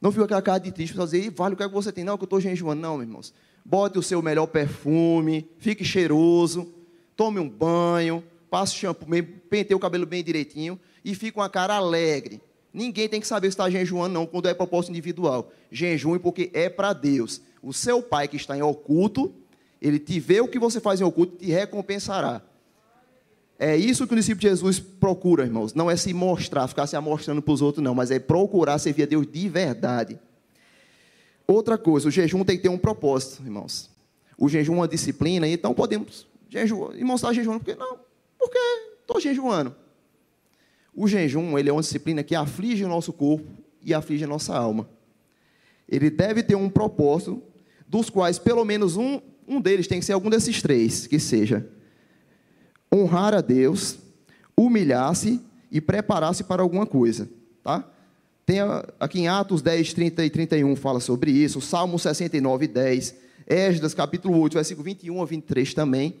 Não 0.00 0.12
fica 0.12 0.24
aquela 0.24 0.40
cara 0.40 0.60
de 0.60 0.70
triste 0.70 0.94
para 0.94 1.04
dizer, 1.04 1.28
vale 1.30 1.54
o 1.54 1.56
que, 1.56 1.64
é 1.64 1.68
que 1.68 1.74
você 1.74 1.90
tem. 1.90 2.04
Não, 2.04 2.16
que 2.16 2.22
eu 2.22 2.26
estou 2.26 2.40
jejuando. 2.40 2.80
Não, 2.80 3.02
irmãos. 3.02 3.34
Bote 3.64 3.98
o 3.98 4.02
seu 4.02 4.22
melhor 4.22 4.46
perfume, 4.46 5.48
fique 5.58 5.84
cheiroso, 5.84 6.72
tome 7.16 7.40
um 7.40 7.48
banho, 7.48 8.22
passe 8.48 8.76
shampoo, 8.76 9.08
penteie 9.50 9.74
o 9.74 9.80
cabelo 9.80 10.06
bem 10.06 10.22
direitinho 10.22 10.78
e 11.04 11.12
fique 11.12 11.32
com 11.32 11.42
a 11.42 11.50
cara 11.50 11.74
alegre. 11.74 12.40
Ninguém 12.72 13.08
tem 13.08 13.20
que 13.20 13.26
saber 13.26 13.48
se 13.48 13.54
está 13.54 13.68
jejuando, 13.68 14.14
não, 14.14 14.26
quando 14.26 14.46
é 14.48 14.54
propósito 14.54 14.90
individual. 14.90 15.50
Jejum 15.72 16.16
porque 16.20 16.52
é 16.54 16.68
para 16.68 16.92
Deus. 16.92 17.42
O 17.60 17.72
seu 17.72 18.00
pai 18.00 18.28
que 18.28 18.36
está 18.36 18.56
em 18.56 18.62
oculto, 18.62 19.34
ele 19.80 19.98
te 19.98 20.20
vê 20.20 20.40
o 20.40 20.46
que 20.46 20.58
você 20.60 20.78
faz 20.78 21.00
em 21.00 21.04
oculto 21.04 21.34
e 21.40 21.46
te 21.46 21.52
recompensará. 21.52 22.42
É 23.64 23.76
isso 23.76 24.08
que 24.08 24.12
o 24.12 24.16
discípulo 24.16 24.40
de 24.40 24.48
Jesus 24.48 24.80
procura, 24.80 25.44
irmãos. 25.44 25.72
Não 25.72 25.88
é 25.88 25.94
se 25.94 26.12
mostrar, 26.12 26.66
ficar 26.66 26.84
se 26.88 26.96
amostrando 26.96 27.40
para 27.40 27.54
os 27.54 27.62
outros, 27.62 27.80
não, 27.80 27.94
mas 27.94 28.10
é 28.10 28.18
procurar 28.18 28.76
servir 28.80 29.04
a 29.04 29.06
Deus 29.06 29.24
de 29.24 29.48
verdade. 29.48 30.18
Outra 31.46 31.78
coisa, 31.78 32.08
o 32.08 32.10
jejum 32.10 32.42
tem 32.42 32.56
que 32.56 32.64
ter 32.64 32.68
um 32.68 32.76
propósito, 32.76 33.40
irmãos. 33.40 33.88
O 34.36 34.48
jejum 34.48 34.72
é 34.72 34.76
uma 34.78 34.88
disciplina, 34.88 35.46
então 35.46 35.72
podemos 35.74 36.26
jejuar. 36.48 36.96
Irmãos, 36.96 37.18
está 37.20 37.32
jejuando 37.32 37.60
por 37.60 37.66
quê? 37.66 37.76
Não, 37.78 38.00
porque 38.36 38.58
estou 39.00 39.20
jejuando. 39.20 39.72
O 40.92 41.06
jejum, 41.06 41.56
ele 41.56 41.70
é 41.70 41.72
uma 41.72 41.82
disciplina 41.82 42.24
que 42.24 42.34
aflige 42.34 42.84
o 42.84 42.88
nosso 42.88 43.12
corpo 43.12 43.46
e 43.80 43.94
aflige 43.94 44.24
a 44.24 44.26
nossa 44.26 44.56
alma. 44.56 44.88
Ele 45.88 46.10
deve 46.10 46.42
ter 46.42 46.56
um 46.56 46.68
propósito, 46.68 47.40
dos 47.86 48.10
quais 48.10 48.40
pelo 48.40 48.64
menos 48.64 48.96
um, 48.96 49.20
um 49.46 49.60
deles 49.60 49.86
tem 49.86 50.00
que 50.00 50.04
ser 50.04 50.14
algum 50.14 50.30
desses 50.30 50.60
três, 50.60 51.06
que 51.06 51.20
seja 51.20 51.64
honrar 52.92 53.32
a 53.34 53.40
Deus, 53.40 53.98
humilhar-se 54.56 55.40
e 55.70 55.80
preparar-se 55.80 56.44
para 56.44 56.62
alguma 56.62 56.86
coisa, 56.86 57.28
tá? 57.62 57.88
Tem 58.44 58.58
aqui 59.00 59.20
em 59.20 59.28
Atos 59.28 59.62
10, 59.62 59.94
30 59.94 60.24
e 60.24 60.30
31 60.30 60.76
fala 60.76 61.00
sobre 61.00 61.30
isso, 61.30 61.60
Salmo 61.60 61.98
69, 61.98 62.66
10, 62.66 63.14
Esdras 63.46 63.94
capítulo 63.94 64.38
8, 64.40 64.54
versículo 64.54 64.84
21 64.84 65.22
a 65.22 65.24
23 65.24 65.74
também. 65.74 66.16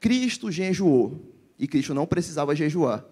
Cristo 0.00 0.50
jejuou 0.50 1.20
e 1.58 1.68
Cristo 1.68 1.94
não 1.94 2.06
precisava 2.06 2.56
jejuar. 2.56 3.04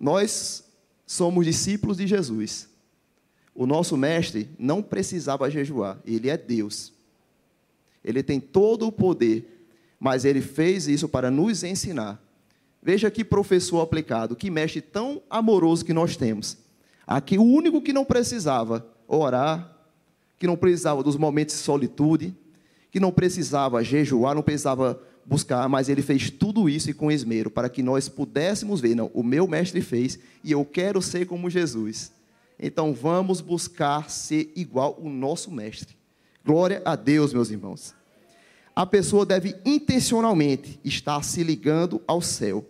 Nós 0.00 0.64
somos 1.06 1.44
discípulos 1.44 1.96
de 1.96 2.06
Jesus. 2.06 2.68
O 3.54 3.66
nosso 3.66 3.96
mestre 3.96 4.48
não 4.58 4.82
precisava 4.82 5.50
jejuar, 5.50 5.98
ele 6.06 6.30
é 6.30 6.36
Deus. 6.36 6.92
Ele 8.04 8.22
tem 8.22 8.38
todo 8.38 8.86
o 8.86 8.92
poder 8.92 9.57
mas 9.98 10.24
ele 10.24 10.40
fez 10.40 10.86
isso 10.86 11.08
para 11.08 11.30
nos 11.30 11.64
ensinar. 11.64 12.22
Veja 12.82 13.10
que 13.10 13.24
professor 13.24 13.80
aplicado, 13.80 14.36
que 14.36 14.50
mestre 14.50 14.80
tão 14.80 15.20
amoroso 15.28 15.84
que 15.84 15.92
nós 15.92 16.16
temos. 16.16 16.56
Aqui 17.06 17.38
o 17.38 17.42
único 17.42 17.82
que 17.82 17.92
não 17.92 18.04
precisava 18.04 18.86
orar, 19.06 19.76
que 20.38 20.46
não 20.46 20.56
precisava 20.56 21.02
dos 21.02 21.16
momentos 21.16 21.56
de 21.56 21.62
solitude, 21.62 22.36
que 22.90 23.00
não 23.00 23.10
precisava 23.10 23.82
jejuar, 23.82 24.34
não 24.34 24.42
precisava 24.42 25.00
buscar, 25.24 25.68
mas 25.68 25.88
ele 25.88 26.00
fez 26.00 26.30
tudo 26.30 26.68
isso 26.68 26.88
e 26.88 26.94
com 26.94 27.10
esmero, 27.10 27.50
para 27.50 27.68
que 27.68 27.82
nós 27.82 28.08
pudéssemos 28.08 28.80
ver, 28.80 28.94
não, 28.94 29.10
o 29.12 29.22
meu 29.22 29.46
mestre 29.46 29.80
fez 29.80 30.18
e 30.44 30.52
eu 30.52 30.64
quero 30.64 31.02
ser 31.02 31.26
como 31.26 31.50
Jesus. 31.50 32.12
Então 32.58 32.94
vamos 32.94 33.40
buscar 33.40 34.08
ser 34.08 34.52
igual 34.54 34.96
o 35.00 35.10
nosso 35.10 35.50
mestre. 35.50 35.96
Glória 36.44 36.80
a 36.84 36.94
Deus, 36.96 37.32
meus 37.32 37.50
irmãos 37.50 37.97
a 38.78 38.86
pessoa 38.86 39.26
deve 39.26 39.56
intencionalmente 39.66 40.78
estar 40.84 41.20
se 41.24 41.42
ligando 41.42 42.00
ao 42.06 42.22
céu. 42.22 42.64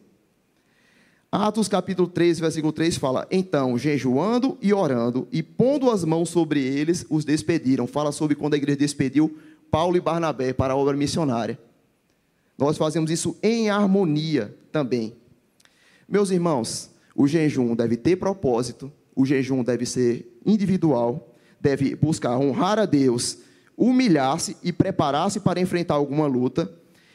Atos 1.30 1.68
capítulo 1.68 2.08
13, 2.08 2.40
versículo 2.40 2.72
3 2.72 2.96
fala: 2.96 3.28
Então, 3.30 3.76
jejuando 3.76 4.56
e 4.62 4.72
orando, 4.72 5.28
e 5.30 5.42
pondo 5.42 5.90
as 5.90 6.04
mãos 6.04 6.30
sobre 6.30 6.62
eles, 6.62 7.04
os 7.10 7.26
despediram. 7.26 7.86
Fala 7.86 8.10
sobre 8.10 8.34
quando 8.34 8.54
a 8.54 8.56
igreja 8.56 8.78
despediu 8.78 9.36
Paulo 9.70 9.98
e 9.98 10.00
Barnabé 10.00 10.54
para 10.54 10.72
a 10.72 10.76
obra 10.78 10.96
missionária. 10.96 11.58
Nós 12.56 12.78
fazemos 12.78 13.10
isso 13.10 13.36
em 13.42 13.68
harmonia 13.68 14.56
também. 14.72 15.14
Meus 16.08 16.30
irmãos, 16.30 16.88
o 17.14 17.28
jejum 17.28 17.76
deve 17.76 17.98
ter 17.98 18.16
propósito, 18.16 18.90
o 19.14 19.26
jejum 19.26 19.62
deve 19.62 19.84
ser 19.84 20.40
individual, 20.46 21.34
deve 21.60 21.94
buscar 21.94 22.38
honrar 22.38 22.78
a 22.78 22.86
Deus, 22.86 23.40
humilhar-se 23.78 24.56
e 24.60 24.72
preparar-se 24.72 25.38
para 25.38 25.60
enfrentar 25.60 25.94
alguma 25.94 26.26
luta. 26.26 26.70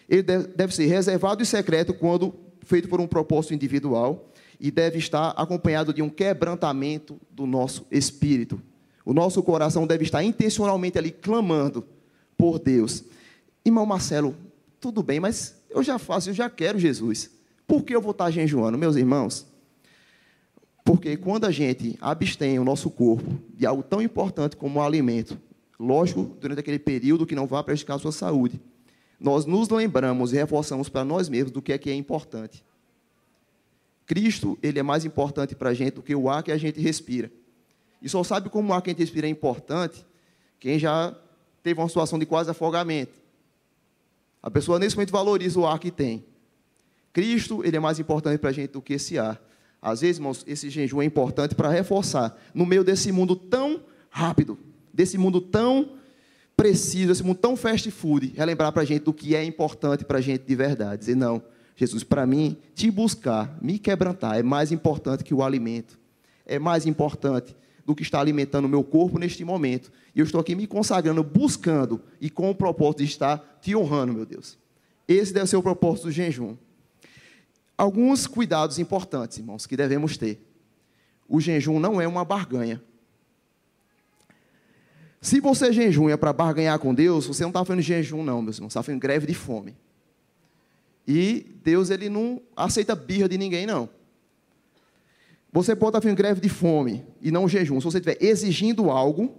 Ele 0.08 0.24
deve 0.24 0.74
ser 0.74 0.86
reservado 0.86 1.44
e 1.44 1.46
secreto 1.46 1.94
quando 1.94 2.34
feito 2.62 2.88
por 2.88 3.02
um 3.02 3.08
propósito 3.08 3.54
individual 3.54 4.32
e 4.58 4.72
deve 4.72 4.98
estar 4.98 5.32
acompanhado 5.32 5.94
de 5.94 6.02
um 6.02 6.10
quebrantamento 6.10 7.20
do 7.30 7.46
nosso 7.46 7.86
espírito. 7.92 8.62
O 9.06 9.14
nosso 9.14 9.44
coração 9.44 9.86
deve 9.86 10.06
estar 10.06 10.24
intencionalmente 10.24 10.98
ali 10.98 11.12
clamando 11.12 11.86
por 12.38 12.58
Deus. 12.58 13.04
Irmão 13.66 13.86
Marcelo, 13.86 14.34
tudo 14.80 15.04
bem, 15.04 15.20
mas 15.20 15.62
eu 15.70 15.84
já 15.84 16.00
faço, 16.00 16.30
eu 16.30 16.34
já 16.34 16.50
quero 16.50 16.80
Jesus. 16.80 17.30
Por 17.68 17.84
que 17.84 17.94
eu 17.94 18.02
vou 18.02 18.12
estar 18.12 18.32
jejuando, 18.32 18.78
meus 18.78 18.96
irmãos? 18.96 19.46
Porque 20.86 21.18
quando 21.18 21.46
a 21.46 21.52
gente 21.52 21.98
abstém 22.00 22.58
o 22.60 22.64
nosso 22.64 22.90
corpo 22.90 23.38
de 23.54 23.66
algo 23.66 23.84
tão 23.84 24.02
importante 24.02 24.56
como 24.56 24.80
o 24.80 24.84
alimento, 24.84 25.38
lógico, 25.84 26.36
durante 26.40 26.60
aquele 26.60 26.80
período 26.80 27.26
que 27.26 27.36
não 27.36 27.46
vá 27.46 27.62
prejudicar 27.64 27.96
a 27.96 28.00
sua 28.00 28.12
saúde, 28.12 28.60
nós 29.20 29.46
nos 29.46 29.70
lembramos 29.70 30.34
e 30.34 30.36
reforçamos 30.38 30.90
para 30.90 31.04
nós 31.04 31.30
mesmos 31.30 31.52
do 31.52 31.62
que 31.62 31.74
é 31.74 31.78
que 31.78 31.90
é 31.90 31.94
importante. 31.94 32.64
Cristo, 34.06 34.58
ele 34.62 34.80
é 34.80 34.84
mais 34.84 35.06
importante 35.06 35.56
para 35.56 35.70
a 35.70 35.74
gente 35.74 35.96
do 35.96 36.02
que 36.02 36.16
o 36.16 36.30
ar 36.30 36.44
que 36.44 36.52
a 36.52 36.58
gente 36.58 36.80
respira. 36.80 37.32
E 38.02 38.10
só 38.10 38.24
sabe 38.24 38.50
como 38.50 38.70
o 38.70 38.74
ar 38.74 38.82
que 38.82 38.90
a 38.90 38.94
gente 38.94 39.00
respira 39.00 39.28
é 39.28 39.30
importante 39.30 40.06
quem 40.60 40.78
já 40.78 41.16
teve 41.62 41.80
uma 41.80 41.88
situação 41.88 42.20
de 42.20 42.26
quase 42.26 42.50
afogamento. 42.50 43.14
A 44.42 44.52
pessoa 44.52 44.78
nesse 44.78 44.96
momento 44.96 45.12
valoriza 45.12 45.60
o 45.60 45.66
ar 45.66 45.80
que 45.80 45.90
tem. 45.90 46.26
Cristo, 47.14 47.64
ele 47.64 47.78
é 47.78 47.80
mais 47.80 48.00
importante 48.00 48.40
para 48.40 48.50
a 48.50 48.54
gente 48.54 48.72
do 48.72 48.82
que 48.82 48.94
esse 48.94 49.18
ar. 49.18 49.42
Às 49.82 50.02
vezes, 50.02 50.18
irmãos, 50.18 50.44
esse 50.48 50.70
jejum 50.70 51.02
é 51.02 51.06
importante 51.06 51.56
para 51.56 51.70
reforçar, 51.70 52.38
no 52.54 52.66
meio 52.66 52.84
desse 52.84 53.12
mundo 53.12 53.36
tão 53.36 53.82
rápido, 54.10 54.58
desse 54.94 55.18
mundo 55.18 55.42
tão 55.42 55.94
preciso, 56.56 57.12
esse 57.12 57.24
mundo 57.24 57.38
tão 57.38 57.58
fast 57.58 57.90
food, 57.90 58.34
relembrar 58.36 58.72
para 58.72 58.84
a 58.84 58.86
gente 58.86 59.04
do 59.04 59.14
que 59.14 59.36
é 59.36 59.44
importante 59.44 60.06
para 60.06 60.20
a 60.20 60.22
gente 60.22 60.44
de 60.46 60.56
verdade. 60.56 61.00
Dizer, 61.00 61.16
não, 61.16 61.42
Jesus, 61.76 62.04
para 62.04 62.26
mim, 62.26 62.58
te 62.76 62.92
buscar, 62.92 63.58
me 63.62 63.80
quebrantar, 63.80 64.38
é 64.38 64.44
mais 64.44 64.72
importante 64.72 65.24
que 65.24 65.34
o 65.34 65.42
alimento. 65.42 66.00
É 66.46 66.60
mais 66.60 66.86
importante 66.86 67.56
do 67.86 67.96
que 67.96 68.04
estar 68.04 68.20
alimentando 68.20 68.66
o 68.66 68.70
meu 68.70 68.84
corpo 68.84 69.18
neste 69.18 69.44
momento. 69.44 69.92
E 70.16 70.20
eu 70.20 70.26
estou 70.26 70.40
aqui 70.40 70.56
me 70.56 70.68
consagrando, 70.68 71.24
buscando 71.24 72.02
e 72.22 72.30
com 72.30 72.50
o 72.50 72.56
propósito 72.56 73.00
de 73.00 73.06
estar 73.06 73.60
te 73.62 73.76
honrando, 73.76 74.14
meu 74.14 74.26
Deus. 74.26 74.58
Esse 75.08 75.34
deve 75.34 75.48
ser 75.48 75.58
o 75.58 75.64
propósito 75.64 76.06
do 76.06 76.12
jejum. 76.12 76.56
Alguns 77.78 78.28
cuidados 78.28 78.78
importantes, 78.80 79.38
irmãos, 79.38 79.66
que 79.66 79.76
devemos 79.76 80.16
ter. 80.16 80.42
O 81.28 81.42
jejum 81.42 81.80
não 81.80 82.00
é 82.00 82.08
uma 82.08 82.24
barganha. 82.24 82.82
Se 85.24 85.40
você 85.40 85.72
jejunha 85.72 86.18
para 86.18 86.34
barganhar 86.34 86.78
com 86.78 86.94
Deus, 86.94 87.26
você 87.26 87.44
não 87.44 87.50
está 87.50 87.64
fazendo 87.64 87.82
jejum, 87.82 88.22
não, 88.22 88.42
meus 88.42 88.58
irmãos. 88.58 88.74
Você 88.74 88.78
está 88.78 88.84
fazendo 88.84 89.00
greve 89.00 89.26
de 89.26 89.34
fome. 89.34 89.74
E 91.08 91.56
Deus 91.64 91.90
ele 91.90 92.10
não 92.10 92.42
aceita 92.58 92.94
birra 92.94 93.30
de 93.30 93.38
ninguém, 93.38 93.66
não. 93.66 93.90
Você 95.50 95.78
pode 95.78 95.92
estar 95.92 96.02
fazendo 96.02 96.18
greve 96.18 96.42
de 96.42 96.50
fome 96.50 97.06
e 97.22 97.32
não 97.32 97.48
jejum. 97.48 97.80
Se 97.80 97.86
você 97.86 98.00
estiver 98.00 98.22
exigindo 98.22 98.92
algo, 98.92 99.34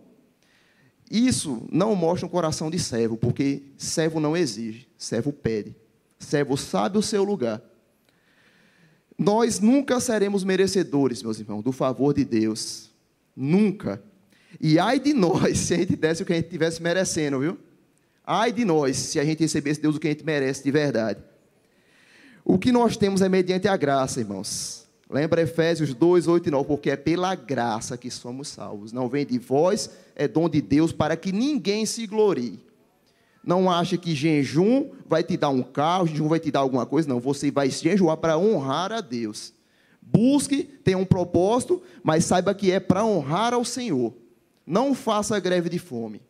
isso 1.10 1.68
não 1.70 1.94
mostra 1.94 2.26
um 2.26 2.30
coração 2.30 2.70
de 2.70 2.78
servo, 2.78 3.18
porque 3.18 3.64
servo 3.76 4.18
não 4.18 4.34
exige, 4.34 4.88
servo 4.96 5.34
pede. 5.34 5.76
Servo 6.18 6.56
sabe 6.56 6.96
o 6.96 7.02
seu 7.02 7.22
lugar. 7.24 7.62
Nós 9.18 9.60
nunca 9.60 10.00
seremos 10.00 10.44
merecedores, 10.44 11.22
meus 11.22 11.38
irmãos, 11.38 11.62
do 11.62 11.72
favor 11.72 12.14
de 12.14 12.24
Deus. 12.24 12.90
Nunca. 13.36 14.02
E 14.60 14.78
ai 14.78 14.98
de 14.98 15.12
nós 15.12 15.58
se 15.58 15.74
a 15.74 15.76
gente 15.78 15.96
desse 15.96 16.22
o 16.22 16.26
que 16.26 16.32
a 16.32 16.36
gente 16.36 16.46
estivesse 16.46 16.82
merecendo, 16.82 17.40
viu? 17.40 17.58
Ai 18.26 18.52
de 18.52 18.64
nós 18.64 18.96
se 18.96 19.20
a 19.20 19.24
gente 19.24 19.40
recebesse 19.40 19.80
Deus 19.80 19.96
o 19.96 20.00
que 20.00 20.08
a 20.08 20.10
gente 20.10 20.24
merece 20.24 20.62
de 20.64 20.70
verdade. 20.70 21.20
O 22.44 22.58
que 22.58 22.70
nós 22.70 22.96
temos 22.96 23.22
é 23.22 23.28
mediante 23.28 23.68
a 23.68 23.76
graça, 23.76 24.20
irmãos. 24.20 24.86
Lembra 25.08 25.42
Efésios 25.42 25.94
2, 25.94 26.26
8 26.26 26.48
e 26.48 26.50
9, 26.50 26.66
porque 26.66 26.90
é 26.90 26.96
pela 26.96 27.34
graça 27.34 27.96
que 27.96 28.10
somos 28.10 28.48
salvos. 28.48 28.92
Não 28.92 29.08
vem 29.08 29.24
de 29.24 29.38
vós, 29.38 29.90
é 30.14 30.26
dom 30.26 30.48
de 30.48 30.60
Deus, 30.60 30.92
para 30.92 31.16
que 31.16 31.32
ninguém 31.32 31.86
se 31.86 32.06
glorie. 32.06 32.58
Não 33.44 33.70
ache 33.70 33.98
que 33.98 34.14
jejum 34.14 34.90
vai 35.06 35.22
te 35.22 35.36
dar 35.36 35.50
um 35.50 35.62
carro, 35.62 36.06
jejum 36.06 36.28
vai 36.28 36.40
te 36.40 36.50
dar 36.50 36.60
alguma 36.60 36.86
coisa. 36.86 37.08
Não, 37.08 37.20
você 37.20 37.50
vai 37.50 37.68
jejuar 37.68 38.16
para 38.16 38.38
honrar 38.38 38.90
a 38.92 39.00
Deus. 39.00 39.52
Busque, 40.00 40.62
tenha 40.62 40.98
um 40.98 41.04
propósito, 41.04 41.82
mas 42.02 42.24
saiba 42.24 42.54
que 42.54 42.72
é 42.72 42.80
para 42.80 43.04
honrar 43.04 43.52
ao 43.52 43.64
Senhor. 43.64 44.14
Não 44.66 44.94
faça 44.94 45.38
greve 45.38 45.68
de 45.68 45.78
fome. 45.78 46.22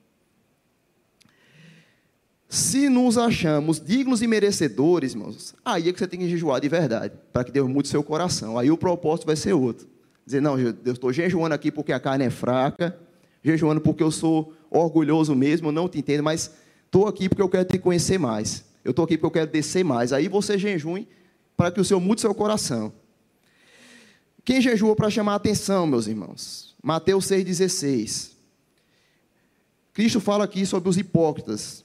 Se 2.48 2.88
nos 2.88 3.18
achamos 3.18 3.80
dignos 3.80 4.22
e 4.22 4.26
merecedores, 4.26 5.12
irmãos, 5.12 5.54
aí 5.64 5.88
é 5.88 5.92
que 5.92 5.98
você 5.98 6.06
tem 6.06 6.20
que 6.20 6.28
jejuar 6.28 6.60
de 6.60 6.68
verdade, 6.68 7.12
para 7.32 7.42
que 7.42 7.50
Deus 7.50 7.68
mude 7.68 7.88
seu 7.88 8.02
coração. 8.02 8.58
Aí 8.58 8.70
o 8.70 8.76
propósito 8.76 9.26
vai 9.26 9.34
ser 9.34 9.54
outro. 9.54 9.88
Dizer, 10.24 10.40
não, 10.40 10.58
eu 10.58 10.74
estou 10.84 11.12
jejuando 11.12 11.54
aqui 11.54 11.72
porque 11.72 11.92
a 11.92 11.98
carne 11.98 12.24
é 12.24 12.30
fraca, 12.30 12.96
jejuando 13.42 13.80
porque 13.80 14.02
eu 14.02 14.10
sou 14.10 14.52
orgulhoso 14.70 15.34
mesmo, 15.34 15.72
não 15.72 15.88
te 15.88 15.98
entendo, 15.98 16.22
mas 16.22 16.52
estou 16.86 17.08
aqui 17.08 17.28
porque 17.28 17.42
eu 17.42 17.48
quero 17.48 17.64
te 17.64 17.78
conhecer 17.78 18.18
mais. 18.18 18.64
Eu 18.84 18.90
estou 18.90 19.04
aqui 19.04 19.18
porque 19.18 19.26
eu 19.26 19.42
quero 19.42 19.50
descer 19.50 19.84
mais. 19.84 20.12
Aí 20.12 20.28
você 20.28 20.56
jejue 20.56 21.08
para 21.56 21.70
que 21.70 21.80
o 21.80 21.84
Senhor 21.84 22.00
mude 22.00 22.20
seu 22.20 22.34
coração. 22.34 22.92
Quem 24.44 24.60
jejua 24.60 24.94
para 24.94 25.08
chamar 25.08 25.32
a 25.32 25.36
atenção, 25.36 25.86
meus 25.86 26.06
irmãos? 26.06 26.76
Mateus 26.82 27.26
6,16. 27.26 28.32
Cristo 29.92 30.20
fala 30.20 30.44
aqui 30.44 30.66
sobre 30.66 30.88
os 30.88 30.98
hipócritas. 30.98 31.84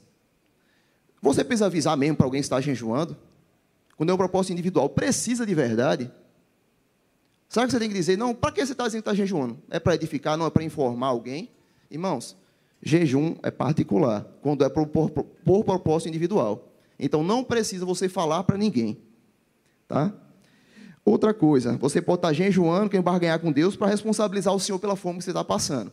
Você 1.22 1.44
precisa 1.44 1.68
avisar 1.68 1.96
mesmo 1.96 2.18
para 2.18 2.26
alguém 2.26 2.42
que 2.42 2.46
está 2.46 2.60
jejuando? 2.60 3.16
Quando 3.96 4.10
é 4.10 4.14
um 4.14 4.18
propósito 4.18 4.54
individual, 4.54 4.90
precisa 4.90 5.46
de 5.46 5.54
verdade? 5.54 6.12
Sabe 7.48 7.68
que 7.68 7.72
você 7.72 7.80
tem 7.80 7.90
que 7.90 7.96
dizer, 7.96 8.18
não, 8.18 8.34
para 8.34 8.52
que 8.52 8.66
você 8.66 8.74
está 8.74 8.86
dizendo 8.86 9.04
que 9.04 9.10
está 9.10 9.16
jejuando? 9.16 9.58
É 9.70 9.80
para 9.80 9.96
edificar, 9.96 10.38
não 10.38 10.46
é 10.46 10.50
para 10.50 10.64
informar 10.64 11.08
alguém? 11.08 11.50
Irmãos, 11.90 12.36
jejum 12.82 13.36
é 13.42 13.52
particular, 13.52 14.26
quando 14.42 14.64
é 14.64 14.70
por, 14.70 14.88
por, 14.88 15.10
por 15.10 15.64
propósito 15.64 16.10
individual. 16.10 16.72
Então 16.98 17.24
não 17.24 17.44
precisa 17.44 17.86
você 17.86 18.10
falar 18.10 18.44
para 18.44 18.58
ninguém. 18.58 19.00
Tá? 19.88 20.14
Outra 21.10 21.34
coisa, 21.34 21.76
você 21.76 22.00
pode 22.00 22.20
estar 22.20 22.34
jejuando, 22.34 22.88
quem 22.88 23.02
barganhar 23.02 23.40
com 23.40 23.52
Deus, 23.52 23.76
para 23.76 23.88
responsabilizar 23.88 24.54
o 24.54 24.60
Senhor 24.60 24.78
pela 24.78 24.96
fome 24.96 25.18
que 25.18 25.24
você 25.24 25.32
está 25.32 25.44
passando. 25.44 25.92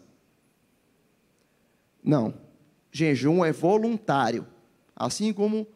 Não. 2.05 2.35
Jejum 2.92 3.42
é 3.42 3.50
voluntário. 3.50 4.46
Assim 4.94 5.33
como 5.33 5.66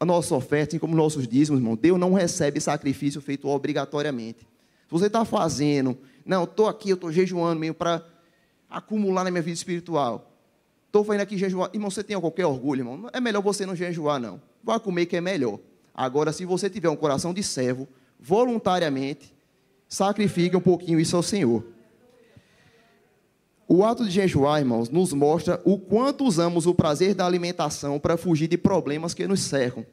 a 0.00 0.06
nossa 0.06 0.34
oferta, 0.34 0.70
assim 0.70 0.78
como 0.78 0.96
nossos 0.96 1.28
dízimos, 1.28 1.60
irmão, 1.60 1.76
Deus 1.76 2.00
não 2.00 2.14
recebe 2.14 2.58
sacrifício 2.60 3.20
feito 3.20 3.46
obrigatoriamente. 3.46 4.40
Se 4.40 4.90
você 4.90 5.06
está 5.06 5.22
fazendo, 5.22 5.98
não, 6.24 6.44
estou 6.44 6.66
aqui, 6.66 6.88
eu 6.88 6.94
estou 6.94 7.12
jejuando 7.12 7.60
mesmo 7.60 7.74
para 7.74 8.02
acumular 8.70 9.22
na 9.22 9.30
minha 9.30 9.42
vida 9.42 9.54
espiritual. 9.54 10.32
Estou 10.86 11.04
fazendo 11.04 11.20
aqui 11.20 11.36
jejuar. 11.36 11.68
Irmão, 11.74 11.90
você 11.90 12.02
tem 12.02 12.18
qualquer 12.18 12.46
orgulho, 12.46 12.80
irmão? 12.80 13.10
É 13.12 13.20
melhor 13.20 13.42
você 13.42 13.66
não 13.66 13.76
jejuar, 13.76 14.18
não. 14.18 14.40
Vá 14.64 14.80
comer 14.80 15.04
que 15.04 15.16
é 15.16 15.20
melhor. 15.20 15.58
Agora, 15.94 16.32
se 16.32 16.46
você 16.46 16.70
tiver 16.70 16.88
um 16.88 16.96
coração 16.96 17.34
de 17.34 17.42
servo, 17.42 17.86
voluntariamente, 18.22 19.34
sacrifique 19.88 20.56
um 20.56 20.60
pouquinho 20.60 21.00
isso 21.00 21.16
ao 21.16 21.22
Senhor. 21.22 21.64
O 23.66 23.84
ato 23.84 24.04
de 24.04 24.10
jejuar, 24.10 24.60
irmãos, 24.60 24.88
nos 24.88 25.12
mostra 25.12 25.60
o 25.64 25.78
quanto 25.78 26.24
usamos 26.24 26.66
o 26.66 26.74
prazer 26.74 27.14
da 27.14 27.26
alimentação 27.26 27.98
para 27.98 28.16
fugir 28.16 28.46
de 28.46 28.56
problemas 28.56 29.14
que 29.14 29.26
nos 29.26 29.40
cercam. 29.40 29.84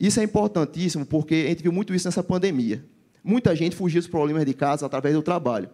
Isso 0.00 0.20
é 0.20 0.24
importantíssimo 0.24 1.04
porque 1.04 1.44
a 1.46 1.48
gente 1.48 1.62
viu 1.62 1.72
muito 1.72 1.94
isso 1.94 2.08
nessa 2.08 2.22
pandemia. 2.22 2.84
Muita 3.22 3.54
gente 3.54 3.76
fugia 3.76 4.00
dos 4.00 4.08
problemas 4.08 4.44
de 4.44 4.54
casa 4.54 4.86
através 4.86 5.14
do 5.14 5.22
trabalho. 5.22 5.68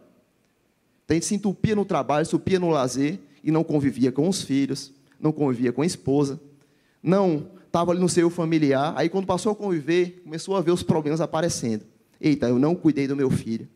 A 1.09 1.15
gente 1.15 1.27
se 1.27 1.35
entupia 1.35 1.77
no 1.77 1.85
trabalho, 1.85 2.27
se 2.27 2.35
entupia 2.35 2.59
no 2.59 2.71
lazer 2.71 3.21
e 3.43 3.51
não 3.51 3.63
convivia 3.63 4.11
com 4.11 4.29
os 4.29 4.43
filhos, 4.43 4.93
não 5.21 5.31
convivia 5.31 5.73
com 5.73 5.83
a 5.83 5.87
esposa, 5.87 6.41
não 7.03 7.47
estava 7.75 7.91
ali 7.91 8.01
no 8.01 8.09
seu 8.09 8.31
familiar. 8.31 8.95
Aí, 8.97 9.09
quando 9.09 9.27
passou 9.27 9.51
a 9.51 9.57
conviver, 9.57 10.23
começou 10.23 10.55
a 10.55 10.61
ver 10.61 10.71
os 10.71 10.85
problemas 10.85 11.21
aparecendo. 11.21 11.85
Eita, 12.21 12.47
eu 12.47 12.57
não 12.57 12.77
cuidei 12.77 13.09
do 13.09 13.17
meu 13.17 13.29
filho. 13.31 13.69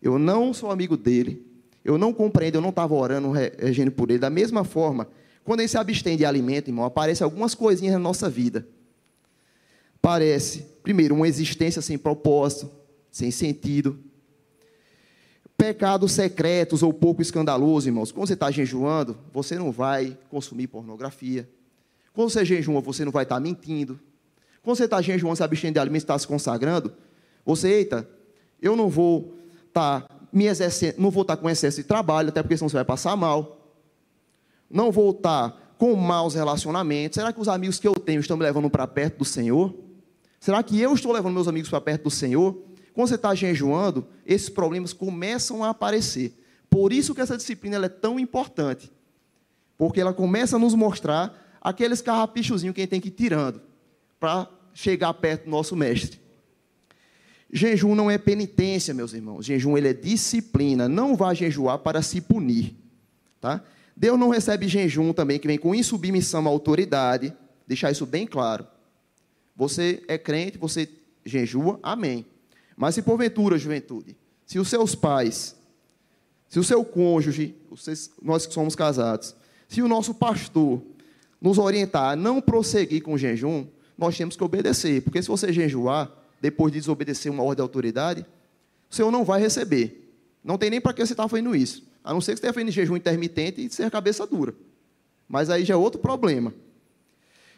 Eu 0.00 0.16
não 0.16 0.54
sou 0.54 0.70
amigo 0.70 0.96
dele. 0.96 1.44
Eu 1.84 1.98
não 1.98 2.12
compreendo, 2.12 2.56
eu 2.56 2.60
não 2.60 2.68
estava 2.68 2.94
orando, 2.94 3.32
regendo 3.32 3.90
por 3.90 4.10
ele. 4.10 4.20
Da 4.20 4.30
mesma 4.30 4.62
forma, 4.62 5.08
quando 5.44 5.58
ele 5.58 5.68
se 5.68 5.76
abstém 5.76 6.16
de 6.16 6.24
alimento, 6.24 6.68
irmão, 6.68 6.84
aparecem 6.84 7.24
algumas 7.24 7.52
coisinhas 7.52 7.94
na 7.94 7.98
nossa 7.98 8.30
vida. 8.30 8.68
Parece, 10.00 10.64
primeiro, 10.82 11.14
uma 11.14 11.26
existência 11.26 11.82
sem 11.82 11.98
propósito, 11.98 12.70
sem 13.10 13.32
sentido. 13.32 13.98
Pecados 15.56 16.12
secretos 16.12 16.82
ou 16.82 16.92
pouco 16.92 17.20
escandalosos, 17.20 17.86
irmãos. 17.86 18.12
Quando 18.12 18.28
você 18.28 18.34
está 18.34 18.52
jejuando, 18.52 19.18
você 19.32 19.58
não 19.58 19.72
vai 19.72 20.16
consumir 20.30 20.68
pornografia. 20.68 21.48
Quando 22.12 22.30
você 22.30 22.44
jejua, 22.44 22.80
você 22.80 23.04
não 23.04 23.12
vai 23.12 23.22
estar 23.22 23.38
mentindo. 23.40 23.98
Quando 24.62 24.76
você 24.76 24.84
está 24.84 25.00
jejuando, 25.00 25.36
se 25.36 25.42
abstendo 25.42 25.74
de 25.74 25.80
alimentos, 25.80 26.04
está 26.04 26.18
se 26.18 26.26
consagrando, 26.26 26.92
você, 27.44 27.68
eita, 27.68 28.08
eu 28.60 28.76
não 28.76 28.88
vou 28.88 29.34
estar 29.66 30.02
tá 30.02 30.14
me 30.32 30.46
exercendo, 30.46 30.98
não 30.98 31.10
vou 31.10 31.22
estar 31.22 31.36
tá 31.36 31.42
com 31.42 31.48
excesso 31.48 31.78
de 31.78 31.84
trabalho, 31.84 32.28
até 32.28 32.42
porque 32.42 32.56
senão 32.56 32.68
você 32.68 32.76
vai 32.76 32.84
passar 32.84 33.16
mal. 33.16 33.58
Não 34.68 34.92
vou 34.92 35.10
estar 35.10 35.50
tá 35.50 35.56
com 35.78 35.94
maus 35.96 36.34
relacionamentos. 36.34 37.16
Será 37.16 37.32
que 37.32 37.40
os 37.40 37.48
amigos 37.48 37.78
que 37.78 37.88
eu 37.88 37.94
tenho 37.94 38.20
estão 38.20 38.36
me 38.36 38.42
levando 38.42 38.68
para 38.68 38.86
perto 38.86 39.18
do 39.18 39.24
Senhor? 39.24 39.74
Será 40.38 40.62
que 40.62 40.78
eu 40.78 40.92
estou 40.92 41.12
levando 41.12 41.34
meus 41.34 41.48
amigos 41.48 41.70
para 41.70 41.80
perto 41.80 42.04
do 42.04 42.10
Senhor? 42.10 42.56
Quando 42.92 43.08
você 43.08 43.14
está 43.14 43.34
jejuando, 43.34 44.06
esses 44.26 44.48
problemas 44.50 44.92
começam 44.92 45.64
a 45.64 45.70
aparecer. 45.70 46.38
Por 46.68 46.92
isso 46.92 47.14
que 47.14 47.20
essa 47.20 47.36
disciplina 47.36 47.84
é 47.84 47.88
tão 47.88 48.20
importante. 48.20 48.92
Porque 49.78 50.00
ela 50.00 50.12
começa 50.12 50.56
a 50.56 50.58
nos 50.58 50.74
mostrar 50.74 51.39
aqueles 51.60 52.00
carrapichozinhos 52.00 52.74
que 52.74 52.80
a 52.80 52.82
gente 52.82 52.90
tem 52.90 53.00
que 53.00 53.08
ir 53.08 53.12
tirando 53.12 53.60
para 54.18 54.48
chegar 54.72 55.12
perto 55.14 55.44
do 55.44 55.50
nosso 55.50 55.76
mestre. 55.76 56.20
Jejum 57.52 57.94
não 57.94 58.10
é 58.10 58.16
penitência, 58.16 58.94
meus 58.94 59.12
irmãos. 59.12 59.44
Jejum 59.44 59.76
ele 59.76 59.88
é 59.88 59.92
disciplina. 59.92 60.88
Não 60.88 61.16
vá 61.16 61.34
jejuar 61.34 61.78
para 61.78 62.00
se 62.00 62.20
punir, 62.20 62.76
tá? 63.40 63.62
Deus 63.96 64.18
não 64.18 64.30
recebe 64.30 64.68
jejum 64.68 65.12
também 65.12 65.38
que 65.38 65.46
vem 65.46 65.58
com 65.58 65.74
insubmissão 65.74 66.46
à 66.46 66.48
autoridade. 66.48 67.34
Deixar 67.66 67.90
isso 67.90 68.06
bem 68.06 68.26
claro. 68.26 68.66
Você 69.56 70.02
é 70.08 70.16
crente, 70.16 70.56
você 70.56 70.88
jejua, 71.24 71.78
amém. 71.82 72.24
Mas 72.76 72.94
se 72.94 73.02
porventura, 73.02 73.58
juventude, 73.58 74.16
se 74.46 74.58
os 74.58 74.68
seus 74.68 74.94
pais, 74.94 75.54
se 76.48 76.58
o 76.58 76.64
seu 76.64 76.82
cônjuge, 76.84 77.54
vocês, 77.68 78.10
nós 78.22 78.46
que 78.46 78.54
somos 78.54 78.74
casados, 78.74 79.34
se 79.68 79.82
o 79.82 79.88
nosso 79.88 80.14
pastor 80.14 80.82
nos 81.40 81.58
orientar 81.58 82.12
a 82.12 82.16
não 82.16 82.40
prosseguir 82.40 83.02
com 83.02 83.14
o 83.14 83.18
jejum, 83.18 83.66
nós 83.96 84.16
temos 84.16 84.36
que 84.36 84.44
obedecer. 84.44 85.02
Porque 85.02 85.22
se 85.22 85.28
você 85.28 85.52
jejuar, 85.52 86.10
depois 86.40 86.72
de 86.72 86.80
desobedecer 86.80 87.30
uma 87.30 87.42
ordem 87.42 87.56
de 87.56 87.62
autoridade, 87.62 88.26
o 88.90 88.94
Senhor 88.94 89.10
não 89.10 89.24
vai 89.24 89.40
receber. 89.40 90.12
Não 90.42 90.58
tem 90.58 90.70
nem 90.70 90.80
para 90.80 90.92
que 90.92 91.04
você 91.04 91.12
está 91.12 91.28
fazendo 91.28 91.54
isso. 91.54 91.84
A 92.02 92.12
não 92.12 92.20
ser 92.20 92.32
que 92.32 92.40
você 92.40 92.46
esteja 92.46 92.52
fazendo 92.52 92.70
jejum 92.70 92.96
intermitente 92.96 93.64
e 93.64 93.70
ser 93.70 93.90
cabeça 93.90 94.26
dura. 94.26 94.54
Mas 95.28 95.50
aí 95.50 95.64
já 95.64 95.74
é 95.74 95.76
outro 95.76 96.00
problema. 96.00 96.52